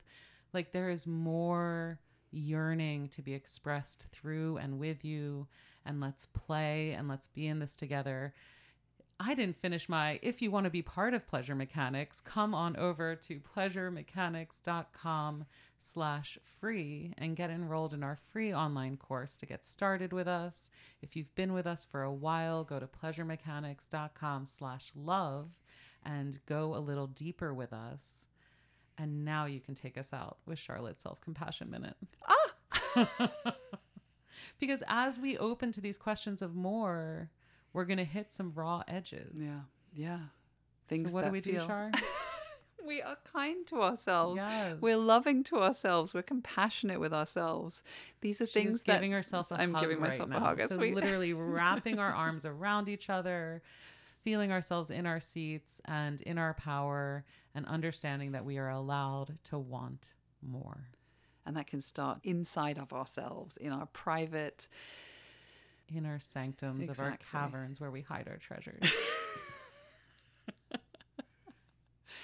like 0.54 0.72
there 0.72 0.92
is 0.92 1.08
more 1.08 2.00
yearning 2.30 3.08
to 3.10 3.24
be 3.24 3.34
expressed 3.34 4.10
through 4.12 4.58
and 4.58 4.78
with 4.78 5.04
you. 5.04 5.48
And 5.88 6.00
let's 6.00 6.28
play 6.28 6.92
and 6.92 7.08
let's 7.08 7.28
be 7.28 7.48
in 7.48 7.58
this 7.58 7.76
together. 7.76 8.36
I 9.24 9.36
didn't 9.36 9.56
finish 9.56 9.88
my 9.88 10.20
if 10.24 10.42
you 10.42 10.50
want 10.50 10.64
to 10.64 10.72
be 10.72 10.82
part 10.82 11.14
of 11.14 11.28
Pleasure 11.28 11.54
Mechanics, 11.54 12.22
come 12.22 12.56
on 12.56 12.76
over 12.76 13.16
to 13.18 13.40
pleasuremechanics.com 13.56 15.46
slash 15.78 16.40
free 16.60 17.14
and 17.20 17.36
get 17.36 17.52
enrolled 17.52 17.94
in 17.94 18.02
our 18.02 18.16
free 18.16 18.52
online 18.52 18.98
course 18.98 19.38
to 19.38 19.46
get 19.46 19.64
started 19.64 20.12
with 20.12 20.28
us. 20.28 20.72
If 21.04 21.16
you've 21.16 21.36
been 21.36 21.54
with 21.54 21.68
us 21.68 21.86
for 21.86 22.02
a 22.02 22.12
while, 22.12 22.64
go 22.64 22.80
to 22.80 22.88
pleasuremechanics.com 22.88 24.48
slash 24.48 24.92
love 24.96 25.52
and 26.04 26.40
go 26.48 26.76
a 26.76 26.82
little 26.82 27.06
deeper 27.06 27.54
with 27.54 27.74
us. 27.74 28.26
And 28.98 29.24
now 29.24 29.46
you 29.46 29.60
can 29.60 29.76
take 29.76 30.00
us 30.00 30.12
out 30.12 30.40
with 30.48 30.58
Charlotte's 30.58 31.04
Self 31.04 31.22
Compassion 31.22 31.70
Minute. 31.70 31.96
Ah! 32.28 33.30
because 34.60 34.82
as 34.88 35.20
we 35.20 35.38
open 35.38 35.72
to 35.74 35.82
these 35.82 36.00
questions 36.00 36.42
of 36.42 36.56
more, 36.56 37.30
we're 37.74 37.86
going 37.86 37.98
to 37.98 38.04
hit 38.04 38.34
some 38.34 38.52
raw 38.56 38.84
edges. 38.88 39.38
Yeah. 39.40 39.62
Yeah. 39.94 40.20
Things 40.88 41.10
so 41.10 41.16
what 41.16 41.24
that 41.24 41.30
do 41.30 41.34
we 41.34 41.42
feel. 41.42 41.62
do, 41.62 41.68
Char? 41.68 41.92
we 42.86 43.02
are 43.02 43.18
kind 43.32 43.66
to 43.68 43.82
ourselves. 43.82 44.42
Yes. 44.44 44.78
We're 44.82 44.98
loving 44.98 45.44
to 45.46 45.58
ourselves. 45.62 46.14
We're 46.14 46.24
compassionate 46.24 47.00
with 47.00 47.14
ourselves. 47.14 47.84
These 48.22 48.42
are 48.42 48.46
She's 48.46 48.54
things 48.54 48.84
that 48.84 48.94
giving 48.96 49.12
herself 49.12 49.52
a 49.52 49.56
I'm 49.56 49.74
giving 49.80 50.00
right 50.00 50.12
myself 50.12 50.32
a 50.32 50.40
hug. 50.40 50.62
So 50.68 50.78
we 50.78 50.94
literally 50.94 51.34
wrapping 51.34 52.00
our 52.00 52.12
arms 52.14 52.46
around 52.46 52.90
each 52.90 53.10
other, 53.10 53.62
feeling 54.24 54.52
ourselves 54.52 54.92
in 54.92 55.06
our 55.06 55.20
seats 55.20 55.80
and 55.86 56.22
in 56.22 56.38
our 56.38 56.54
power, 56.54 57.24
and 57.56 57.66
understanding 57.66 58.32
that 58.34 58.46
we 58.46 58.58
are 58.58 58.70
allowed 58.70 59.38
to 59.46 59.58
want 59.58 60.14
more. 60.42 60.88
and 61.46 61.56
that 61.58 61.68
can 61.68 61.82
start 61.82 62.20
inside 62.24 62.78
of 62.78 62.94
ourselves 62.94 63.58
in 63.58 63.72
our 63.72 63.86
private 63.88 64.68
Inner 65.96 66.20
sanctums 66.20 66.88
of 66.90 67.00
our 67.00 67.18
caverns 67.32 67.80
where 67.80 67.92
we 67.92 68.02
hide 68.02 68.28
our 68.30 68.38
treasures. 68.38 68.78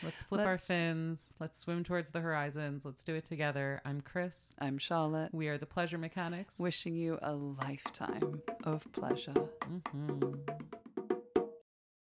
Let's 0.03 0.21
flip 0.21 0.41
our 0.45 0.53
Let's- 0.53 0.67
fins. 0.67 1.29
Let's 1.39 1.59
swim 1.59 1.83
towards 1.83 2.11
the 2.11 2.19
horizons. 2.21 2.85
Let's 2.85 3.03
do 3.03 3.15
it 3.15 3.25
together. 3.25 3.81
I'm 3.83 4.01
Chris. 4.01 4.53
I'm 4.59 4.77
Charlotte, 4.77 5.33
We 5.33 5.47
are 5.47 5.57
the 5.57 5.65
Pleasure 5.65 5.97
Mechanics. 5.97 6.59
wishing 6.59 6.95
you 6.95 7.17
a 7.21 7.33
lifetime 7.33 8.41
of 8.63 8.85
pleasure. 8.93 9.33
Mhm. 9.33 10.39